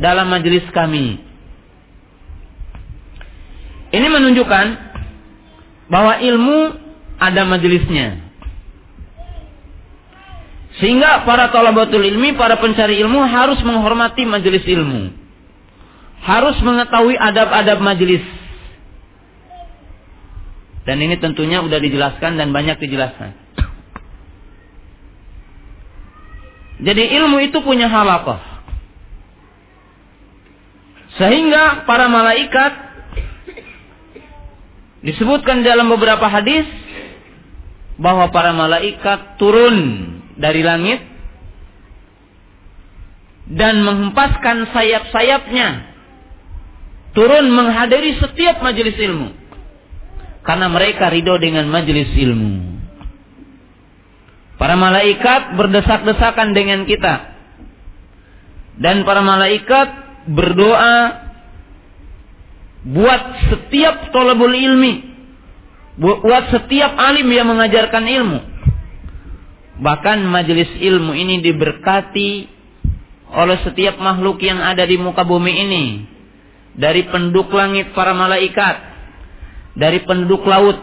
[0.00, 1.20] dalam majelis kami.
[3.90, 4.66] Ini menunjukkan
[5.90, 6.58] bahwa ilmu
[7.18, 8.30] ada majelisnya.
[10.78, 15.12] Sehingga para talabatul ilmi, para pencari ilmu harus menghormati majelis ilmu.
[16.24, 18.22] Harus mengetahui adab-adab majelis.
[20.86, 23.36] Dan ini tentunya sudah dijelaskan dan banyak dijelaskan.
[26.80, 28.40] Jadi ilmu itu punya halaqah.
[31.20, 32.72] Sehingga para malaikat
[35.04, 36.64] disebutkan dalam beberapa hadis
[38.00, 39.76] bahwa para malaikat turun
[40.40, 41.04] dari langit
[43.50, 45.68] dan menghempaskan sayap-sayapnya
[47.12, 49.34] turun menghadiri setiap majelis ilmu
[50.46, 52.69] karena mereka ridho dengan majelis ilmu.
[54.60, 57.32] Para malaikat berdesak-desakan dengan kita.
[58.76, 59.88] Dan para malaikat
[60.28, 60.96] berdoa
[62.84, 65.08] buat setiap tolabul ilmi.
[65.96, 68.40] Buat setiap alim yang mengajarkan ilmu.
[69.80, 72.30] Bahkan majelis ilmu ini diberkati
[73.32, 75.84] oleh setiap makhluk yang ada di muka bumi ini.
[76.76, 78.76] Dari penduduk langit para malaikat.
[79.72, 80.76] Dari penduduk laut.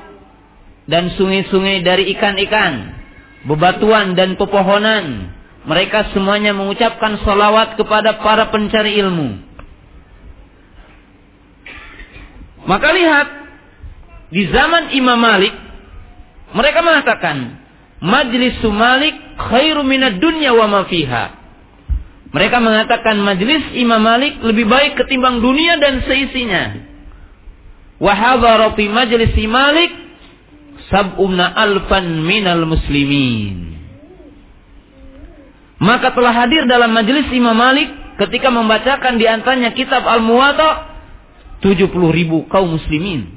[0.90, 3.06] Dan sungai-sungai dari ikan-ikan
[3.46, 5.36] bebatuan dan pepohonan.
[5.68, 9.44] Mereka semuanya mengucapkan salawat kepada para pencari ilmu.
[12.68, 13.28] Maka lihat
[14.32, 15.52] di zaman Imam Malik
[16.56, 17.60] mereka mengatakan
[18.00, 21.26] majlis Malik khairu minad dunya wa ma fiha.
[22.32, 26.80] Mereka mengatakan majlis Imam Malik lebih baik ketimbang dunia dan seisinya.
[28.00, 30.07] Wa hadara fi majlis Malik
[30.92, 33.78] sab'una alfan minal muslimin.
[35.78, 40.90] Maka telah hadir dalam majlis Imam Malik ketika membacakan di antaranya kitab Al-Muwatta
[41.62, 43.30] 70 ribu kaum muslimin.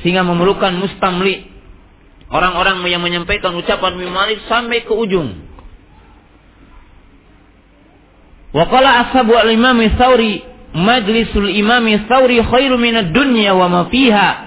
[0.00, 1.52] Sehingga memerlukan mustamli.
[2.26, 5.46] Orang-orang yang menyampaikan ucapan Imam Malik sampai ke ujung.
[8.56, 10.40] Wa qala ashabu al-imam Tsauri
[10.72, 14.45] majlisul imam Tsauri khairu minad dunya wa ma fiha.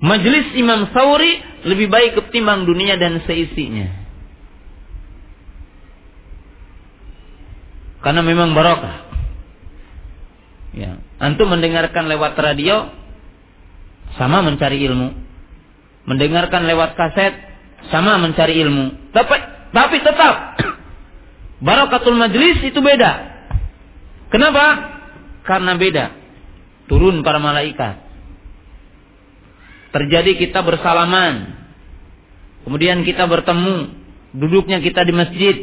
[0.00, 4.00] Majlis Imam Tsauri lebih baik ketimbang dunia dan seisinya.
[8.00, 9.12] Karena memang barokah.
[10.72, 12.88] Ya, antum mendengarkan lewat radio
[14.16, 15.12] sama mencari ilmu.
[16.08, 17.36] Mendengarkan lewat kaset
[17.92, 19.12] sama mencari ilmu.
[19.12, 19.36] Tapi
[19.70, 20.34] tapi tetap
[21.60, 23.12] Barakatul majlis itu beda.
[24.32, 24.64] Kenapa?
[25.44, 26.06] Karena beda.
[26.88, 28.09] Turun para malaikat.
[29.90, 31.58] Terjadi kita bersalaman.
[32.66, 33.98] Kemudian kita bertemu.
[34.36, 35.56] Duduknya kita di masjid.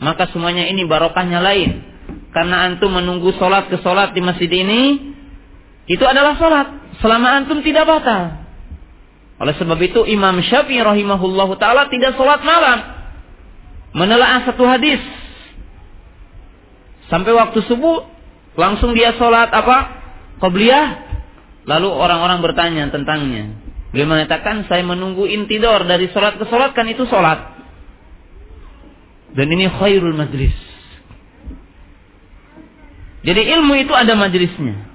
[0.00, 1.84] Maka semuanya ini barokahnya lain.
[2.32, 5.12] Karena antum menunggu sholat ke sholat di masjid ini.
[5.90, 6.96] Itu adalah sholat.
[7.04, 8.40] Selama antum tidak batal.
[9.40, 12.78] Oleh sebab itu Imam Syafi'i rahimahullahu taala tidak sholat malam.
[13.90, 15.02] Menelaah satu hadis
[17.10, 18.06] Sampai waktu subuh
[18.54, 19.98] langsung dia sholat apa?
[20.38, 21.09] Qobliyah.
[21.68, 23.56] Lalu orang-orang bertanya tentangnya.
[23.90, 27.58] Dia mengatakan saya menunggu intidor dari sholat ke sholat kan itu sholat.
[29.34, 30.54] Dan ini khairul majlis.
[33.20, 34.88] Jadi ilmu itu ada majlisnya.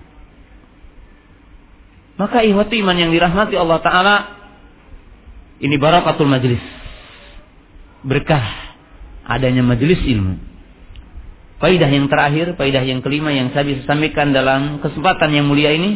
[2.15, 4.15] Maka ihwatu iman yang dirahmati Allah Ta'ala.
[5.59, 6.63] Ini barakatul majlis.
[8.03, 8.43] Berkah
[9.27, 10.35] adanya majlis ilmu.
[11.59, 15.95] Faidah yang terakhir, faidah yang kelima yang saya bisa sampaikan dalam kesempatan yang mulia ini,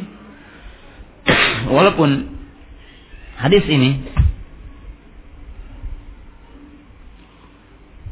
[1.70, 2.10] walaupun
[3.40, 4.04] hadis ini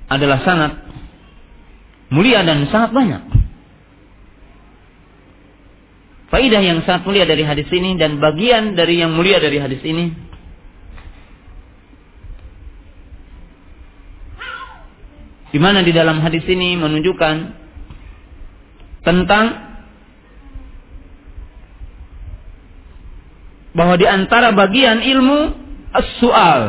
[0.08, 0.72] adalah sangat
[2.14, 3.24] mulia dan sangat banyak.
[6.28, 10.28] Faidah yang sangat mulia dari hadis ini dan bagian dari yang mulia dari hadis ini
[15.48, 17.36] Di mana di dalam hadis ini menunjukkan
[19.08, 19.46] tentang
[23.78, 25.54] bahwa di antara bagian ilmu
[25.94, 26.64] as-su'al.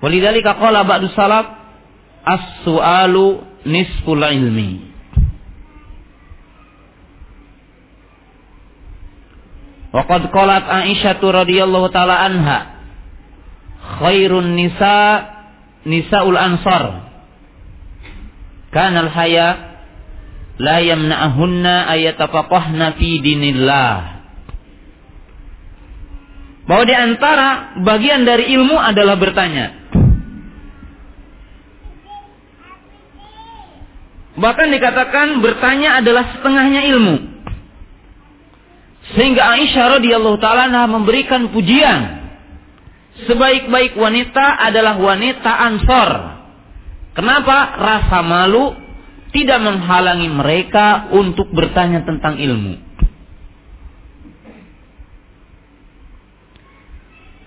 [0.00, 1.46] Walidhalika qala ba'du salaf
[2.24, 4.90] as-su'alu nisful ilmi.
[9.92, 12.58] Waqad qalat Aisyah radhiyallahu taala anha
[14.00, 15.28] khairun nisa
[15.84, 17.12] nisaul ansar
[18.72, 19.71] kanal haya
[20.62, 24.22] la yamna'ahunna ayatafaqahna fi dinillah
[26.70, 29.66] bahwa di antara bagian dari ilmu adalah bertanya
[34.38, 37.16] bahkan dikatakan bertanya adalah setengahnya ilmu
[39.18, 42.22] sehingga Aisyah radhiyallahu taala memberikan pujian
[43.26, 46.10] sebaik-baik wanita adalah wanita ansor.
[47.12, 47.76] Kenapa?
[47.76, 48.72] Rasa malu
[49.32, 52.76] tidak menghalangi mereka untuk bertanya tentang ilmu.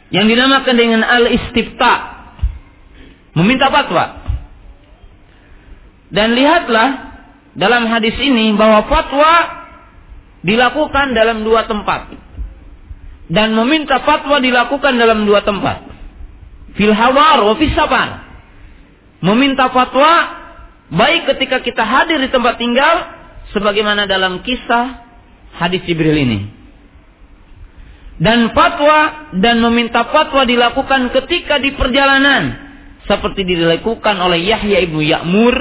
[0.10, 1.94] Yang dinamakan dengan al-istifta.
[3.38, 4.26] Meminta fatwa.
[6.10, 6.90] Dan lihatlah
[7.58, 9.34] dalam hadis ini bahwa fatwa
[10.46, 12.16] dilakukan dalam dua tempat
[13.26, 15.82] dan meminta fatwa dilakukan dalam dua tempat.
[16.78, 17.74] Fil hawar wa fis
[19.26, 20.45] Meminta fatwa
[20.92, 22.96] baik ketika kita hadir di tempat tinggal
[23.54, 25.06] sebagaimana dalam kisah
[25.58, 26.40] hadis Jibril ini.
[28.16, 32.64] Dan fatwa dan meminta fatwa dilakukan ketika di perjalanan
[33.04, 35.56] seperti dilakukan oleh Yahya ibnu Ya'mur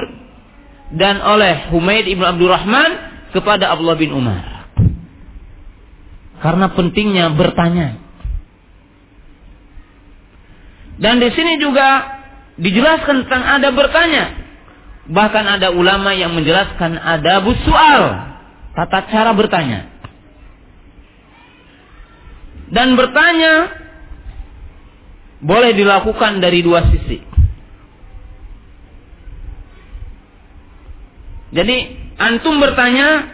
[0.95, 2.91] dan oleh Humaid ibnu Abdurrahman
[3.35, 4.71] kepada Abdullah bin Umar.
[6.39, 7.99] Karena pentingnya bertanya.
[10.95, 12.07] Dan di sini juga
[12.55, 14.44] dijelaskan tentang ada bertanya.
[15.05, 18.01] Bahkan ada ulama yang menjelaskan ada soal,
[18.73, 19.93] tata cara bertanya.
[22.73, 23.85] Dan bertanya
[25.45, 27.21] boleh dilakukan dari dua sisi.
[31.55, 31.77] Jadi
[32.19, 33.31] antum bertanya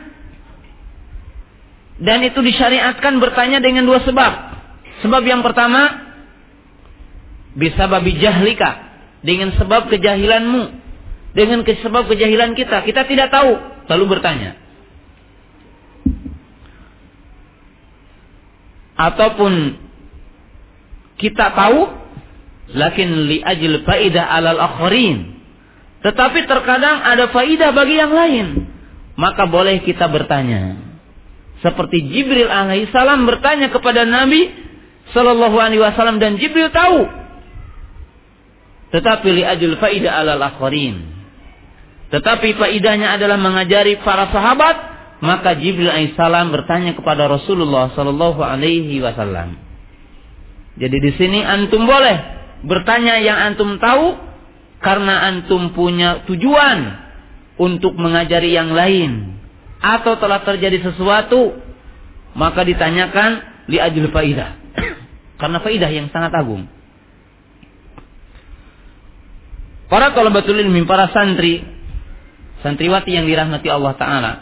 [2.01, 4.33] dan itu disyariatkan bertanya dengan dua sebab.
[5.07, 6.11] Sebab yang pertama
[7.57, 8.77] bisa babi jahlika
[9.25, 10.81] dengan sebab kejahilanmu.
[11.31, 13.55] Dengan sebab kejahilan kita, kita tidak tahu,
[13.87, 14.59] lalu bertanya.
[18.99, 19.79] Ataupun
[21.17, 21.81] kita tahu,
[22.75, 25.39] lakin li ajil faidah alal akhirin.
[26.01, 28.47] Tetapi terkadang ada faidah bagi yang lain.
[29.15, 30.81] Maka boleh kita bertanya.
[31.61, 34.49] Seperti Jibril alaihissalam bertanya kepada Nabi
[35.13, 37.05] Shallallahu alaihi wasallam dan Jibril tahu.
[38.97, 41.20] Tetapi li ajul faidah alal akhirin.
[42.11, 44.77] Tetapi faidahnya adalah mengajari para sahabat,
[45.23, 49.55] maka Jibril alaihissalam bertanya kepada Rasulullah Shallallahu alaihi wasallam.
[50.75, 52.19] Jadi di sini antum boleh
[52.67, 54.19] bertanya yang antum tahu
[54.83, 56.79] karena antum punya tujuan
[57.63, 59.39] untuk mengajari yang lain.
[59.81, 61.57] Atau telah terjadi sesuatu
[62.37, 64.61] maka ditanyakan li ajil faidah
[65.41, 66.67] karena faidah yang sangat agung.
[69.91, 71.80] Para talabatul ilmi para santri
[72.63, 74.33] santriwati yang dirahmati Allah taala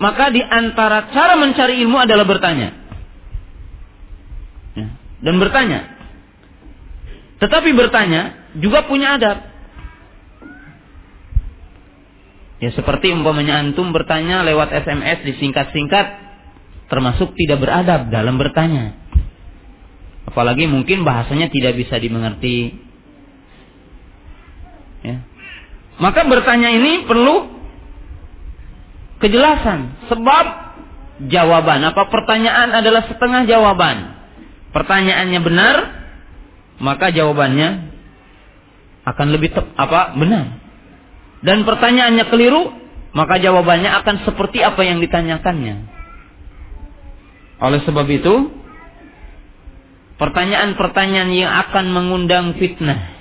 [0.00, 2.68] maka di antara cara mencari ilmu adalah bertanya
[4.74, 4.88] ya,
[5.22, 5.80] dan bertanya
[7.40, 9.50] tetapi bertanya juga punya adab
[12.60, 16.06] Ya seperti umpamanya antum bertanya lewat SMS disingkat-singkat
[16.92, 19.00] termasuk tidak beradab dalam bertanya.
[20.28, 22.76] Apalagi mungkin bahasanya tidak bisa dimengerti.
[25.00, 25.24] Ya.
[26.00, 27.46] Maka bertanya ini perlu
[29.20, 30.44] kejelasan sebab
[31.28, 34.16] jawaban apa pertanyaan adalah setengah jawaban.
[34.72, 35.76] Pertanyaannya benar,
[36.80, 37.92] maka jawabannya
[39.04, 40.60] akan lebih tep, apa benar
[41.40, 42.68] dan pertanyaannya keliru,
[43.16, 45.88] maka jawabannya akan seperti apa yang ditanyakannya.
[47.60, 48.34] Oleh sebab itu,
[50.20, 53.19] pertanyaan-pertanyaan yang akan mengundang fitnah.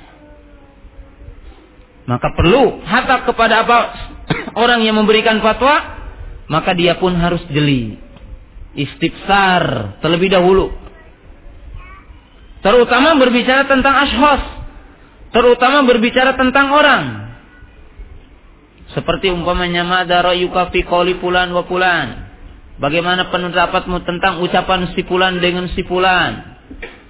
[2.09, 3.77] Maka perlu hatta kepada apa
[4.65, 5.77] orang yang memberikan fatwa,
[6.49, 8.01] maka dia pun harus jeli.
[8.73, 10.73] Istifsar terlebih dahulu.
[12.65, 14.41] Terutama berbicara tentang ashos.
[15.29, 17.05] Terutama berbicara tentang orang.
[18.97, 22.25] Seperti umpamanya madara yukafi qawli pulan wa pulan.
[22.81, 26.57] Bagaimana pendapatmu tentang ucapan si pulan dengan si pulan?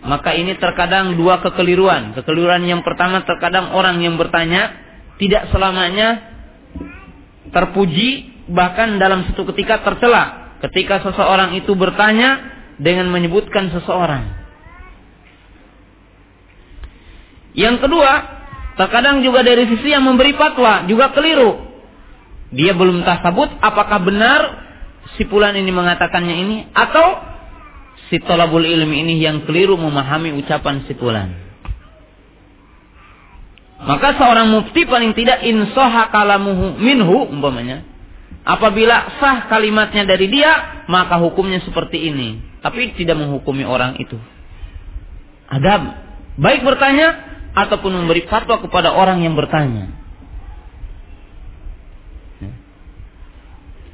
[0.03, 2.11] Maka ini terkadang dua kekeliruan.
[2.19, 4.88] Kekeliruan yang pertama terkadang orang yang bertanya
[5.19, 6.31] tidak selamanya
[7.51, 14.39] terpuji bahkan dalam satu ketika tercela ketika seseorang itu bertanya dengan menyebutkan seseorang.
[17.53, 18.11] Yang kedua,
[18.79, 21.69] terkadang juga dari sisi yang memberi fatwa juga keliru
[22.49, 24.41] dia belum tasabut apakah benar
[25.17, 27.21] si pulan ini mengatakannya ini atau
[28.09, 31.48] si tolabul ilmi ini yang keliru memahami ucapan si pulan.
[33.79, 37.87] Maka seorang mufti paling tidak insoha kalamuhu minhu umpamanya.
[38.43, 42.59] Apabila sah kalimatnya dari dia, maka hukumnya seperti ini.
[42.59, 44.19] Tapi tidak menghukumi orang itu.
[45.47, 45.95] Adab.
[46.35, 47.07] Baik bertanya
[47.55, 49.95] ataupun memberi fatwa kepada orang yang bertanya.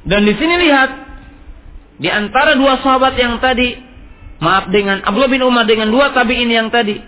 [0.06, 0.90] Dan di sini lihat
[1.98, 3.74] di antara dua sahabat yang tadi,
[4.38, 7.02] maaf dengan Abdullah bin Umar dengan dua tabiin yang tadi,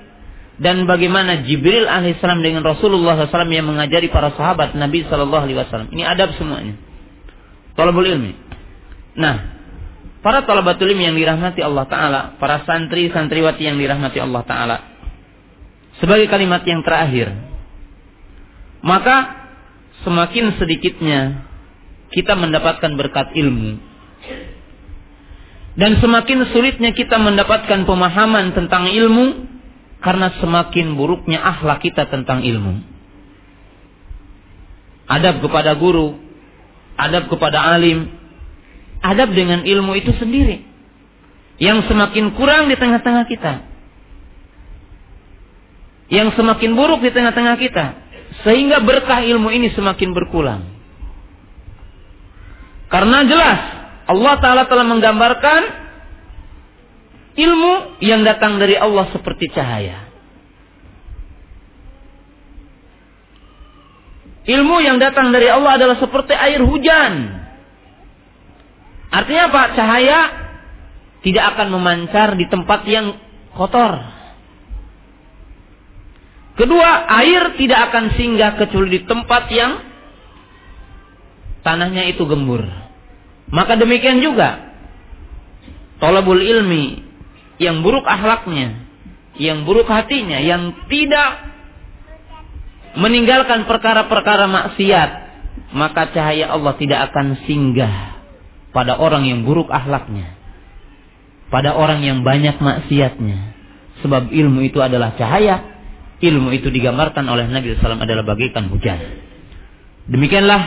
[0.57, 5.89] dan bagaimana Jibril alaihissalam dengan Rasulullah SAW yang mengajari para sahabat Nabi Shallallahu Alaihi Wasallam.
[5.93, 6.73] Ini adab semuanya.
[7.77, 8.33] Talabul ilmi.
[9.21, 9.53] Nah,
[10.25, 14.77] para talabatul ilmi yang dirahmati Allah Taala, para santri santriwati yang dirahmati Allah Taala,
[16.01, 17.29] sebagai kalimat yang terakhir,
[18.81, 19.45] maka
[20.01, 21.45] semakin sedikitnya
[22.09, 23.77] kita mendapatkan berkat ilmu.
[25.77, 29.56] Dan semakin sulitnya kita mendapatkan pemahaman tentang ilmu
[30.01, 32.81] karena semakin buruknya akhlak kita tentang ilmu.
[35.07, 36.19] Adab kepada guru,
[36.99, 38.11] adab kepada alim,
[39.01, 40.67] adab dengan ilmu itu sendiri
[41.57, 43.53] yang semakin kurang di tengah-tengah kita.
[46.07, 47.85] Yang semakin buruk di tengah-tengah kita
[48.47, 50.61] sehingga berkah ilmu ini semakin berkurang.
[52.87, 53.59] Karena jelas
[54.07, 55.86] Allah Ta'ala telah menggambarkan
[57.37, 60.09] ilmu yang datang dari Allah seperti cahaya.
[64.47, 67.13] Ilmu yang datang dari Allah adalah seperti air hujan.
[69.11, 69.61] Artinya apa?
[69.75, 70.19] Cahaya
[71.21, 73.19] tidak akan memancar di tempat yang
[73.51, 73.99] kotor.
[76.57, 79.83] Kedua, air tidak akan singgah kecuali di tempat yang
[81.61, 82.63] tanahnya itu gembur.
[83.51, 84.73] Maka demikian juga
[85.99, 87.06] tolabul ilmi
[87.57, 88.85] yang buruk akhlaknya,
[89.37, 91.53] yang buruk hatinya, yang tidak
[92.97, 95.09] meninggalkan perkara-perkara maksiat,
[95.73, 98.17] maka cahaya Allah tidak akan singgah
[98.73, 100.33] pada orang yang buruk akhlaknya,
[101.53, 103.57] pada orang yang banyak maksiatnya.
[104.05, 105.81] Sebab ilmu itu adalah cahaya,
[106.21, 109.01] ilmu itu digambarkan oleh Nabi SAW adalah bagaikan hujan.
[110.05, 110.61] Demikianlah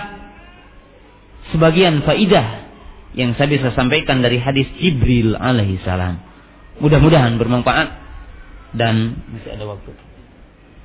[1.54, 2.66] sebagian faidah
[3.14, 6.29] yang saya bisa sampaikan dari hadis Jibril alaihi salam.
[6.80, 7.88] Mudah-mudahan bermanfaat
[8.72, 9.92] dan masih ada waktu.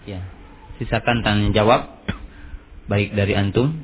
[0.06, 0.22] Ya,
[0.78, 2.04] sisakan tanya jawab
[2.92, 3.80] baik dari antum,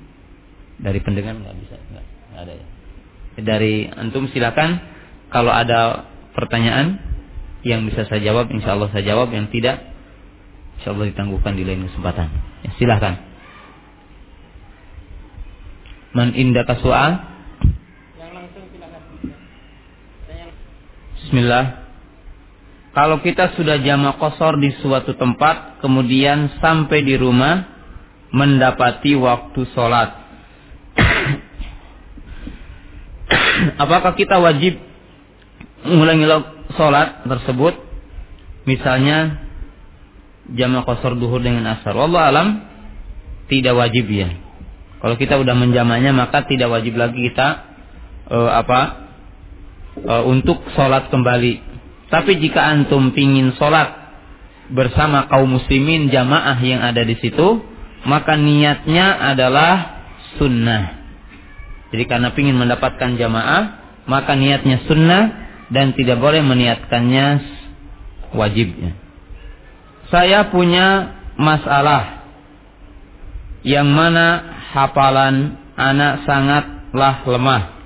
[0.77, 2.05] dari pendengar nggak bisa nggak,
[2.37, 2.65] ada ya.
[3.41, 4.83] Dari antum silakan
[5.31, 6.99] kalau ada pertanyaan
[7.63, 9.31] yang bisa saya jawab, insya Allah saya jawab.
[9.31, 9.77] Yang tidak,
[10.77, 12.27] insya Allah ditangguhkan di lain kesempatan.
[12.67, 13.15] Ya, silakan.
[16.11, 17.31] Man indaka soal?
[21.21, 21.90] Bismillah.
[22.91, 27.63] Kalau kita sudah jama kosor di suatu tempat, kemudian sampai di rumah,
[28.35, 30.09] mendapati waktu sholat.
[33.83, 34.75] Apakah kita wajib
[35.87, 36.27] mengulangi
[36.75, 37.79] sholat tersebut?
[38.67, 39.39] Misalnya,
[40.51, 41.95] jama kosor duhur dengan asar.
[41.95, 42.47] Wallah alam,
[43.47, 44.35] tidak wajib ya.
[45.01, 47.47] Kalau kita udah menjamannya maka tidak wajib lagi kita
[48.29, 48.79] uh, apa
[50.05, 51.70] uh, untuk sholat kembali.
[52.11, 53.95] Tapi jika antum pingin sholat
[54.67, 57.63] bersama kaum muslimin jamaah yang ada di situ,
[58.03, 60.03] maka niatnya adalah
[60.35, 60.99] sunnah.
[61.95, 63.63] Jadi karena pingin mendapatkan jamaah,
[64.11, 65.23] maka niatnya sunnah
[65.71, 67.25] dan tidak boleh meniatkannya
[68.35, 68.91] wajibnya.
[70.11, 72.27] Saya punya masalah
[73.63, 77.80] yang mana hafalan anak sangatlah lemah.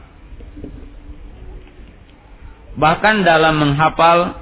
[2.76, 4.36] Bahkan dalam menghafal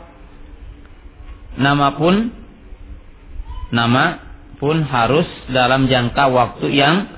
[1.53, 2.33] nama pun
[3.69, 4.21] nama
[4.57, 7.09] pun harus dalam jangka waktu yang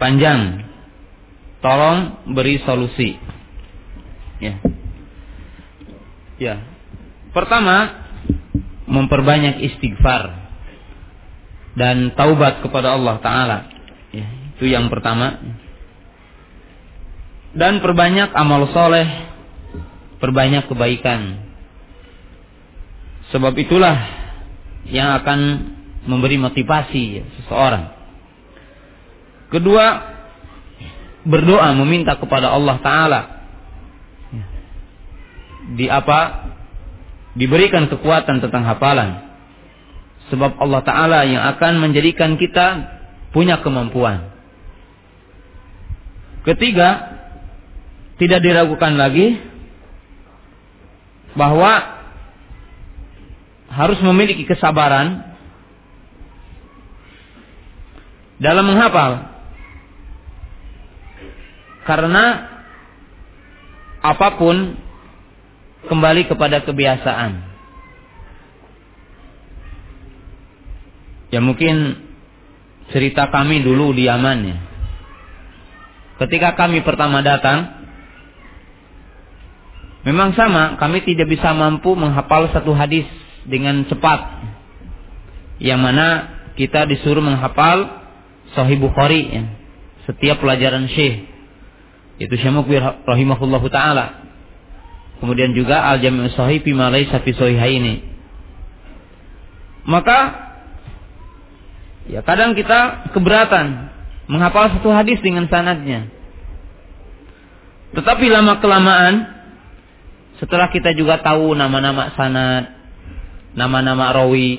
[0.00, 0.68] panjang.
[1.62, 3.16] Tolong beri solusi.
[4.42, 4.58] Ya.
[6.42, 6.54] Ya.
[7.30, 8.02] Pertama,
[8.86, 10.42] memperbanyak istighfar
[11.78, 13.58] dan taubat kepada Allah taala.
[14.12, 14.26] Ya,
[14.58, 15.40] itu yang pertama.
[17.52, 19.31] Dan perbanyak amal soleh,
[20.22, 21.42] perbanyak kebaikan.
[23.34, 23.98] Sebab itulah
[24.86, 25.40] yang akan
[26.06, 27.90] memberi motivasi seseorang.
[29.50, 29.84] Kedua,
[31.26, 33.20] berdoa meminta kepada Allah Taala
[35.74, 36.50] di apa
[37.34, 39.34] diberikan kekuatan tentang hafalan.
[40.30, 42.66] Sebab Allah Taala yang akan menjadikan kita
[43.34, 44.30] punya kemampuan.
[46.42, 47.20] Ketiga,
[48.18, 49.51] tidak diragukan lagi
[51.32, 52.00] bahwa
[53.72, 55.32] harus memiliki kesabaran
[58.36, 59.32] dalam menghafal.
[61.82, 62.24] Karena
[64.02, 64.78] apa pun
[65.90, 67.50] kembali kepada kebiasaan.
[71.32, 71.96] Ya mungkin
[72.92, 74.58] cerita kami dulu di Yaman ya
[76.22, 77.81] Ketika kami pertama datang,
[80.06, 83.06] memang sama, kami tidak bisa mampu menghafal satu hadis
[83.46, 84.20] dengan cepat.
[85.62, 86.06] Yang mana
[86.58, 88.02] kita disuruh menghafal
[88.52, 89.42] Sahih Bukhari ya.
[90.10, 91.30] Setiap pelajaran Syekh.
[92.18, 94.26] Itu Syekh Mukbir rahimahullahu taala.
[95.22, 97.30] Kemudian juga Al-Jami' Sahih fi ma laysa fi
[97.78, 98.02] ini.
[99.86, 100.18] Maka
[102.10, 103.94] ya kadang kita keberatan
[104.26, 106.10] menghafal satu hadis dengan sanadnya.
[107.92, 109.14] Tetapi lama kelamaan
[110.42, 112.74] setelah kita juga tahu nama-nama sanad,
[113.54, 114.58] nama-nama rawi,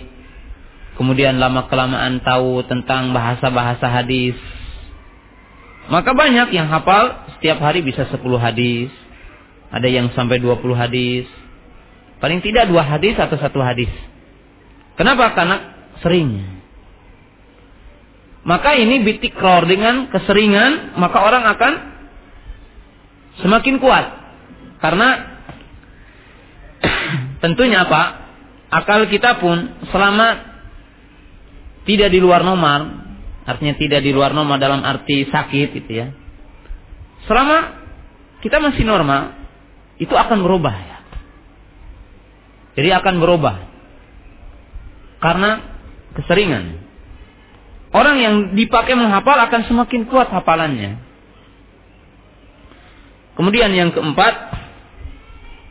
[0.95, 4.39] kemudian lama kelamaan tahu tentang bahasa-bahasa hadis.
[5.91, 8.87] Maka banyak yang hafal setiap hari bisa 10 hadis.
[9.75, 11.27] Ada yang sampai 20 hadis.
[12.23, 13.91] Paling tidak dua hadis atau satu hadis.
[14.95, 15.35] Kenapa?
[15.35, 15.57] Karena
[15.99, 16.63] seringnya.
[18.47, 21.73] Maka ini bitikror dengan keseringan, maka orang akan
[23.43, 24.05] semakin kuat.
[24.79, 25.32] Karena
[27.43, 28.23] tentunya apa?
[28.71, 30.55] Akal kita pun selama
[31.83, 33.03] tidak di luar normal,
[33.43, 36.07] artinya tidak di luar normal dalam arti sakit gitu ya.
[37.27, 37.83] Selama
[38.39, 39.35] kita masih normal,
[39.99, 40.97] itu akan berubah ya.
[42.73, 43.55] Jadi akan berubah.
[45.21, 45.61] Karena
[46.17, 46.81] keseringan.
[47.93, 50.97] Orang yang dipakai menghafal akan semakin kuat hafalannya.
[53.37, 54.33] Kemudian yang keempat,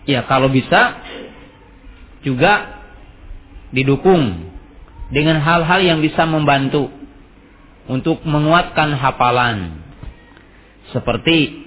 [0.06, 1.01] ya kalau bisa
[2.22, 2.82] juga
[3.74, 4.52] didukung
[5.12, 6.88] dengan hal-hal yang bisa membantu
[7.86, 9.82] untuk menguatkan hafalan.
[10.90, 11.66] Seperti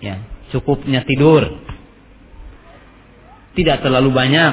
[0.00, 0.22] ya,
[0.54, 1.60] cukupnya tidur.
[3.52, 4.52] Tidak terlalu banyak,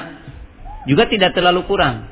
[0.91, 2.11] juga tidak terlalu kurang.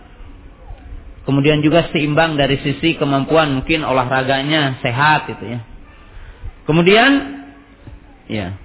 [1.28, 5.60] Kemudian juga seimbang dari sisi kemampuan mungkin olahraganya sehat gitu ya.
[6.64, 7.38] Kemudian
[8.28, 8.60] Ya.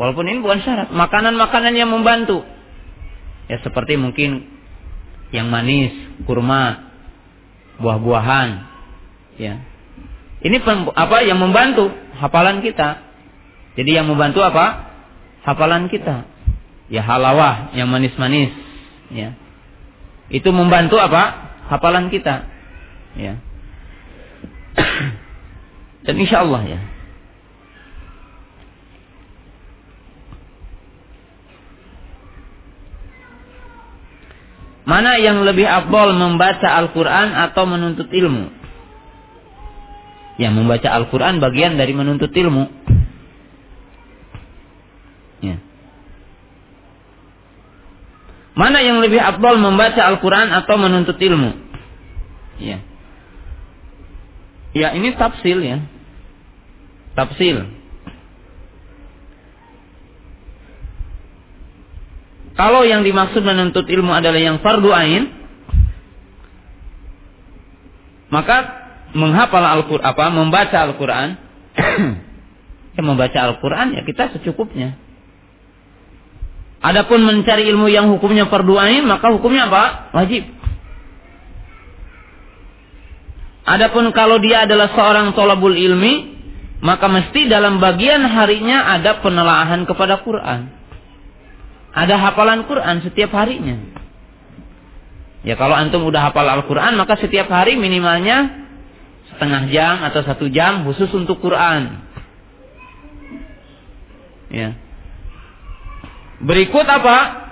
[0.00, 2.42] Walaupun ini bukan syarat, makanan-makanan yang membantu.
[3.50, 4.48] Ya seperti mungkin
[5.34, 5.92] yang manis,
[6.24, 6.92] kurma,
[7.80, 8.48] buah-buahan.
[9.36, 9.60] Ya.
[10.44, 10.60] Ini
[10.94, 13.02] apa yang membantu hafalan kita.
[13.74, 14.94] Jadi yang membantu apa?
[15.44, 16.24] Hafalan kita.
[16.88, 18.52] Ya halawah yang manis-manis,
[19.08, 19.32] ya.
[20.28, 21.56] Itu membantu apa?
[21.72, 22.44] Hafalan kita.
[23.16, 23.40] Ya.
[26.04, 26.93] Dan insya Allah ya
[34.84, 38.52] Mana yang lebih afdol membaca Al-Quran atau menuntut ilmu?
[40.36, 42.68] Ya, membaca Al-Quran bagian dari menuntut ilmu.
[45.40, 45.56] Ya.
[48.52, 51.50] Mana yang lebih afdol membaca Al-Quran atau menuntut ilmu?
[52.60, 52.78] Ya.
[54.74, 55.78] Ya, ini tafsil ya.
[57.14, 57.83] Tafsil.
[62.54, 65.26] Kalau yang dimaksud menuntut ilmu adalah yang fardu ain,
[68.30, 68.56] maka
[69.14, 71.28] menghafal Al-Qur'an apa membaca Al-Qur'an
[72.98, 74.94] ya membaca Al-Qur'an ya kita secukupnya.
[76.84, 80.14] Adapun mencari ilmu yang hukumnya fardu ain, maka hukumnya apa?
[80.14, 80.46] Wajib.
[83.64, 86.36] Adapun kalau dia adalah seorang tolabul ilmi,
[86.84, 90.83] maka mesti dalam bagian harinya ada penelaahan kepada Quran
[91.94, 93.78] ada hafalan Quran setiap harinya.
[95.46, 98.66] Ya kalau antum udah hafal Al-Quran maka setiap hari minimalnya
[99.30, 102.02] setengah jam atau satu jam khusus untuk Quran.
[104.50, 104.74] Ya.
[106.42, 107.46] Berikut apa?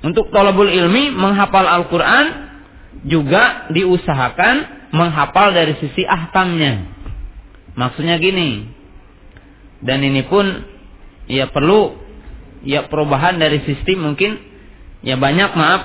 [0.00, 2.26] Untuk tolabul ilmi menghafal Al-Quran
[3.06, 6.88] juga diusahakan menghafal dari sisi ahkamnya.
[7.78, 8.66] Maksudnya gini.
[9.80, 10.44] Dan ini pun
[11.30, 12.09] ya perlu
[12.66, 14.36] ya perubahan dari sistem mungkin
[15.00, 15.82] ya banyak maaf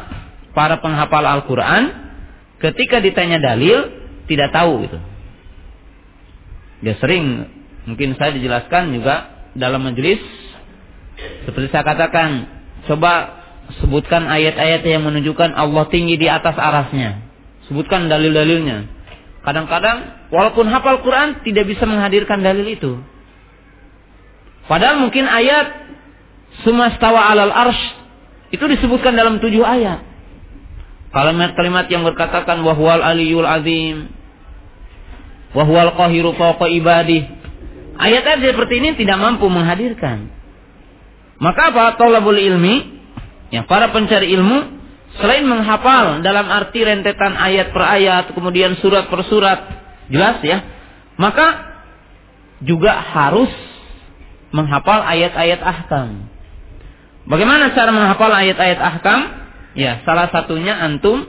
[0.56, 1.84] para penghafal Al-Qur'an
[2.60, 3.92] ketika ditanya dalil
[4.26, 5.00] tidak tahu gitu.
[6.84, 7.48] Dia sering
[7.88, 10.20] mungkin saya dijelaskan juga dalam majelis
[11.48, 12.30] seperti saya katakan
[12.86, 13.44] coba
[13.82, 17.24] sebutkan ayat-ayat yang menunjukkan Allah tinggi di atas arasnya.
[17.66, 18.86] Sebutkan dalil-dalilnya.
[19.42, 23.02] Kadang-kadang walaupun hafal Quran tidak bisa menghadirkan dalil itu.
[24.66, 25.85] Padahal mungkin ayat
[26.66, 27.84] Sumastawa alal arsh
[28.50, 30.02] itu disebutkan dalam tujuh ayat.
[31.14, 34.10] Kalimat-kalimat yang berkatakan wahwal aliyul azim,
[35.54, 37.24] wahwal qahiru fawqa ibadih.
[37.96, 40.28] Ayat-ayat seperti ini tidak mampu menghadirkan.
[41.40, 41.96] Maka apa?
[41.96, 42.76] Tolabul ilmi,
[43.56, 44.76] yang para pencari ilmu,
[45.22, 49.60] selain menghafal dalam arti rentetan ayat per ayat, kemudian surat per surat,
[50.12, 50.66] jelas ya,
[51.16, 51.80] maka
[52.60, 53.52] juga harus
[54.52, 56.35] menghafal ayat-ayat ahkam.
[57.26, 59.22] Bagaimana cara menghafal ayat-ayat ahkam?
[59.76, 61.26] Ya, salah satunya antum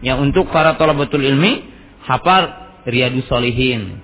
[0.00, 1.66] yang untuk para betul ilmi
[2.06, 2.50] hafal
[2.86, 4.02] Riyadus Solihin.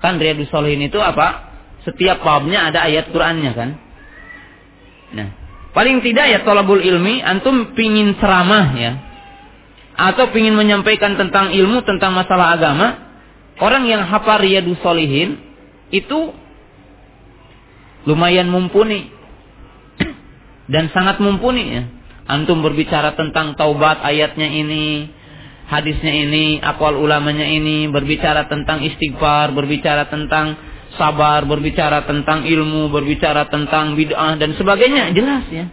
[0.00, 1.50] Kan Riyadus Solihin itu apa?
[1.88, 3.70] Setiap babnya ada ayat Qur'annya kan?
[5.08, 5.28] Nah,
[5.72, 8.92] paling tidak ya tolabul ilmi antum pingin ceramah ya
[9.98, 13.18] atau pingin menyampaikan tentang ilmu tentang masalah agama,
[13.58, 15.42] orang yang hafal Riyadus Solihin
[15.90, 16.30] itu
[18.06, 19.17] lumayan mumpuni
[20.68, 21.82] dan sangat mumpuni ya.
[22.28, 25.08] Antum berbicara tentang taubat ayatnya ini,
[25.64, 30.60] hadisnya ini, akwal ulamanya ini, berbicara tentang istighfar, berbicara tentang
[31.00, 35.72] sabar, berbicara tentang ilmu, berbicara tentang bid'ah dan sebagainya, jelas ya.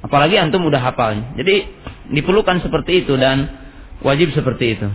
[0.00, 1.36] Apalagi antum udah hafal.
[1.36, 1.68] Jadi
[2.16, 3.44] diperlukan seperti itu dan
[4.00, 4.88] wajib seperti itu.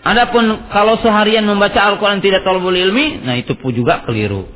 [0.00, 4.48] Adapun kalau seharian membaca Al-Quran tidak tolbul ilmi, nah itu pun juga keliru.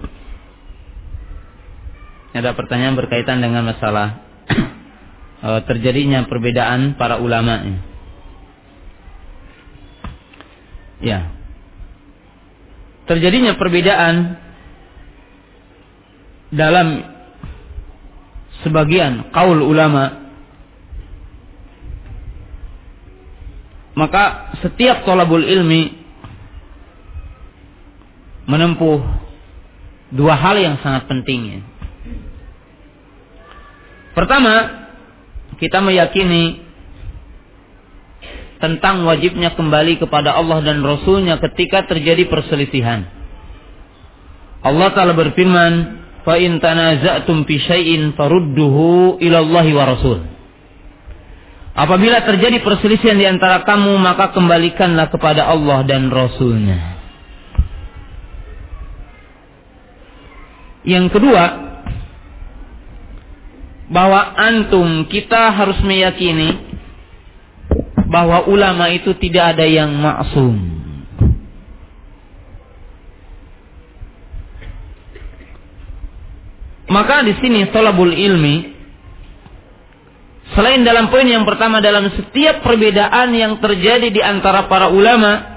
[2.32, 4.24] Ada pertanyaan berkaitan dengan masalah
[5.46, 7.60] eh, terjadinya perbedaan para ulama.
[11.04, 11.28] Ya.
[13.04, 14.40] Terjadinya perbedaan
[16.48, 17.04] dalam
[18.64, 20.23] sebagian kaul ulama
[23.94, 25.94] maka setiap tolabul ilmi
[28.50, 29.00] menempuh
[30.14, 31.62] dua hal yang sangat penting.
[34.14, 34.86] Pertama,
[35.58, 36.62] kita meyakini
[38.62, 43.06] tentang wajibnya kembali kepada Allah dan Rasulnya ketika terjadi perselisihan.
[44.64, 45.72] Allah Ta'ala berfirman,
[46.24, 50.33] "Fa in tanaza'tum fi syai'in farudduhu ila Allah wa Rasul."
[51.74, 56.94] Apabila terjadi perselisihan di antara kamu, maka kembalikanlah kepada Allah dan Rasulnya.
[60.86, 61.44] Yang kedua,
[63.90, 66.62] bahwa antum kita harus meyakini
[68.06, 70.54] bahwa ulama itu tidak ada yang maksum.
[76.84, 78.73] Maka di sini tolabul ilmi
[80.54, 85.54] selain dalam poin yang pertama dalam setiap perbedaan yang terjadi di antara para ulama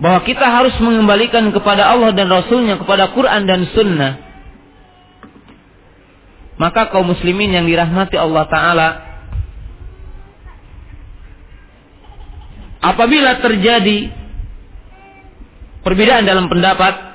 [0.00, 4.12] bahwa kita harus mengembalikan kepada Allah dan Rasulnya kepada Quran dan Sunnah
[6.60, 8.88] maka kaum muslimin yang dirahmati Allah Ta'ala
[12.84, 14.12] apabila terjadi
[15.80, 17.10] perbedaan dalam pendapat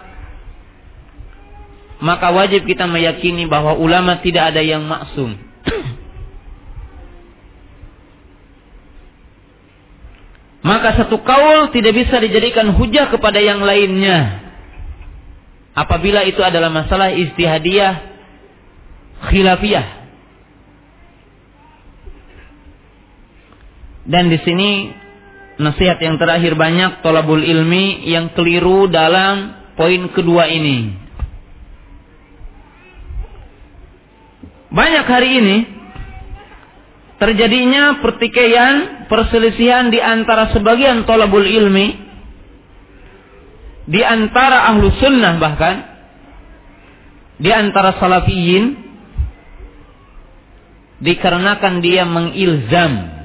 [2.01, 5.39] maka wajib kita meyakini bahwa ulama tidak ada yang maksum.
[10.65, 14.41] Maka satu kaul tidak bisa dijadikan hujah kepada yang lainnya.
[15.77, 18.01] Apabila itu adalah masalah istihadiyah
[19.29, 19.87] khilafiyah.
[24.09, 24.89] Dan di sini
[25.61, 30.97] nasihat yang terakhir banyak tolabul ilmi yang keliru dalam poin kedua ini.
[34.73, 35.74] Banyak hari ini
[37.15, 41.87] terjadinya pertikaian, perselisihan di antara sebagian tolabul ilmi,
[43.85, 45.75] di antara ahlu sunnah bahkan,
[47.39, 48.65] di antara salafiyin,
[50.99, 53.15] dikarenakan dia mengilzam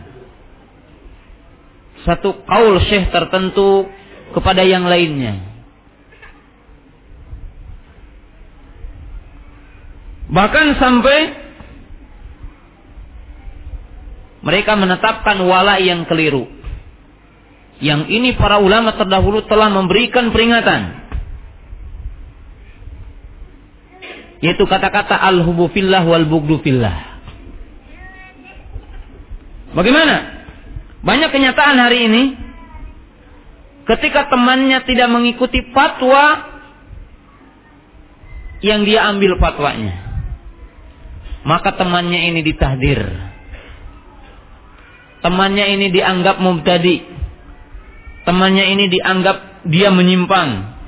[2.02, 3.86] satu kaul syekh tertentu
[4.32, 5.50] kepada yang lainnya.
[10.30, 11.18] Bahkan sampai
[14.40, 16.48] mereka menetapkan wala yang keliru.
[17.80, 21.00] Yang ini para ulama terdahulu telah memberikan peringatan.
[24.40, 27.20] Yaitu kata-kata al-hubu fillah wal bugdu fillah.
[29.76, 30.44] Bagaimana?
[31.00, 32.22] Banyak kenyataan hari ini
[33.88, 36.48] ketika temannya tidak mengikuti fatwa
[38.60, 40.10] yang dia ambil fatwanya
[41.44, 43.00] maka temannya ini ditahdir.
[45.20, 47.05] Temannya ini dianggap mubtadi.
[48.24, 50.80] Temannya ini dianggap dia menyimpang.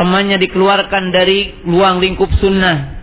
[0.00, 3.00] Temannya dikeluarkan dari luang lingkup sunnah.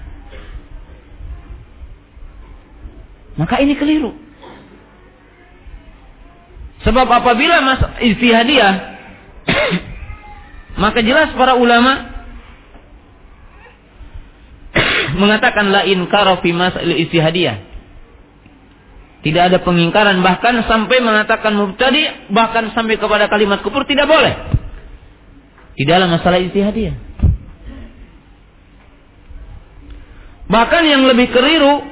[3.38, 4.18] Maka ini keliru.
[6.82, 8.74] Sebab apabila mas istihadiyah
[10.84, 12.06] maka jelas para ulama
[15.22, 17.67] mengatakan la inkara fi masail istihadiyah.
[19.18, 24.34] Tidak ada pengingkaran bahkan sampai mengatakan mubtadi bahkan sampai kepada kalimat kufur tidak boleh.
[25.74, 26.96] Di dalam masalah istihadiyah.
[30.48, 31.84] Bahkan yang lebih keliru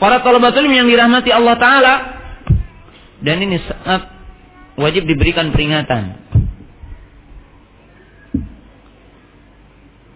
[0.00, 1.94] para talabatul yang dirahmati Allah taala
[3.20, 4.08] dan ini sangat
[4.80, 6.16] wajib diberikan peringatan.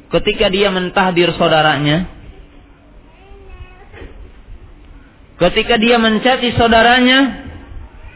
[0.09, 2.07] Ketika dia mentahdir saudaranya,
[5.35, 7.43] Ketika dia mencaci saudaranya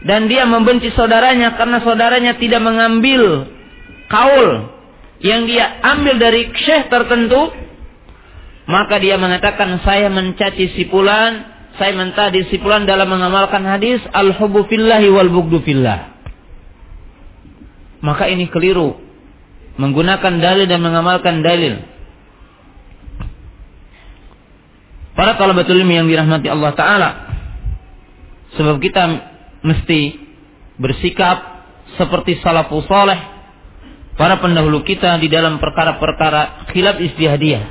[0.07, 3.51] dan dia membenci saudaranya karena saudaranya tidak mengambil
[4.07, 4.71] kaul
[5.19, 7.51] yang dia ambil dari syekh tertentu,
[8.71, 11.43] maka dia mengatakan saya mencaci si fulan,
[11.75, 16.15] saya mentadi si fulan dalam mengamalkan hadis al-hubbu fillahi wal bugdu fillah.
[17.99, 18.95] Maka ini keliru.
[19.75, 21.83] Menggunakan dalil dan mengamalkan dalil.
[25.19, 27.09] Para talabatul ilmi yang dirahmati Allah Ta'ala.
[28.55, 29.03] Sebab kita
[29.67, 30.15] mesti
[30.79, 31.43] bersikap
[31.99, 33.19] seperti salafus saleh
[34.15, 37.67] para pendahulu kita di dalam perkara-perkara khilaf istihadiyah.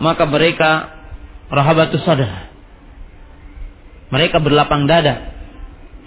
[0.00, 0.96] Maka mereka
[1.52, 2.48] rahabatus sadar.
[4.08, 5.36] Mereka berlapang dada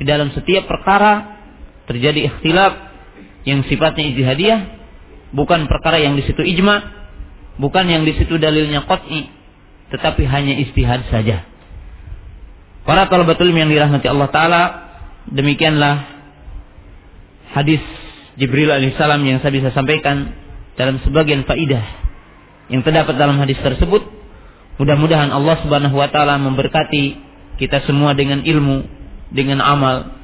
[0.02, 1.30] di dalam setiap perkara
[1.86, 2.74] terjadi ikhtilaf
[3.46, 4.60] yang sifatnya istihadiyah
[5.30, 6.90] bukan perkara yang di situ ijma
[7.62, 9.39] bukan yang di situ dalilnya qat'i
[9.90, 11.46] tetapi hanya istihad saja.
[12.86, 14.62] Para talabatul yang dirahmati Allah taala,
[15.30, 16.10] demikianlah
[17.54, 17.82] hadis
[18.40, 20.32] Jibril alaihissalam yang saya bisa sampaikan
[20.80, 21.84] dalam sebagian faidah
[22.72, 24.06] yang terdapat dalam hadis tersebut.
[24.80, 27.20] Mudah-mudahan Allah Subhanahu wa taala memberkati
[27.60, 28.88] kita semua dengan ilmu,
[29.34, 30.16] dengan amal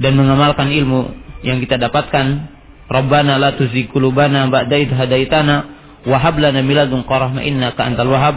[0.00, 1.12] dan mengamalkan ilmu
[1.44, 2.56] yang kita dapatkan.
[2.84, 5.73] Rabbana la tuzigh qulubana ba'da hadaitana
[6.04, 8.36] wa hab lana min ladunka rahmah innaka antal wahhab.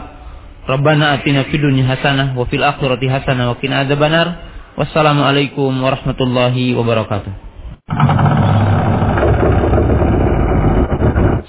[0.67, 4.27] Rabbana atina fid dunya hasanah wa fil akhirati hasanah wa qina adzabannar.
[4.75, 7.31] Wassalamualaikum warahmatullahi wabarakatuh.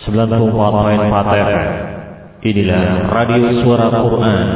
[0.09, 4.47] 94.4 Inilah Radio Suara Quran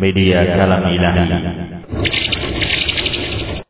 [0.00, 2.39] Media Kalam Ilahi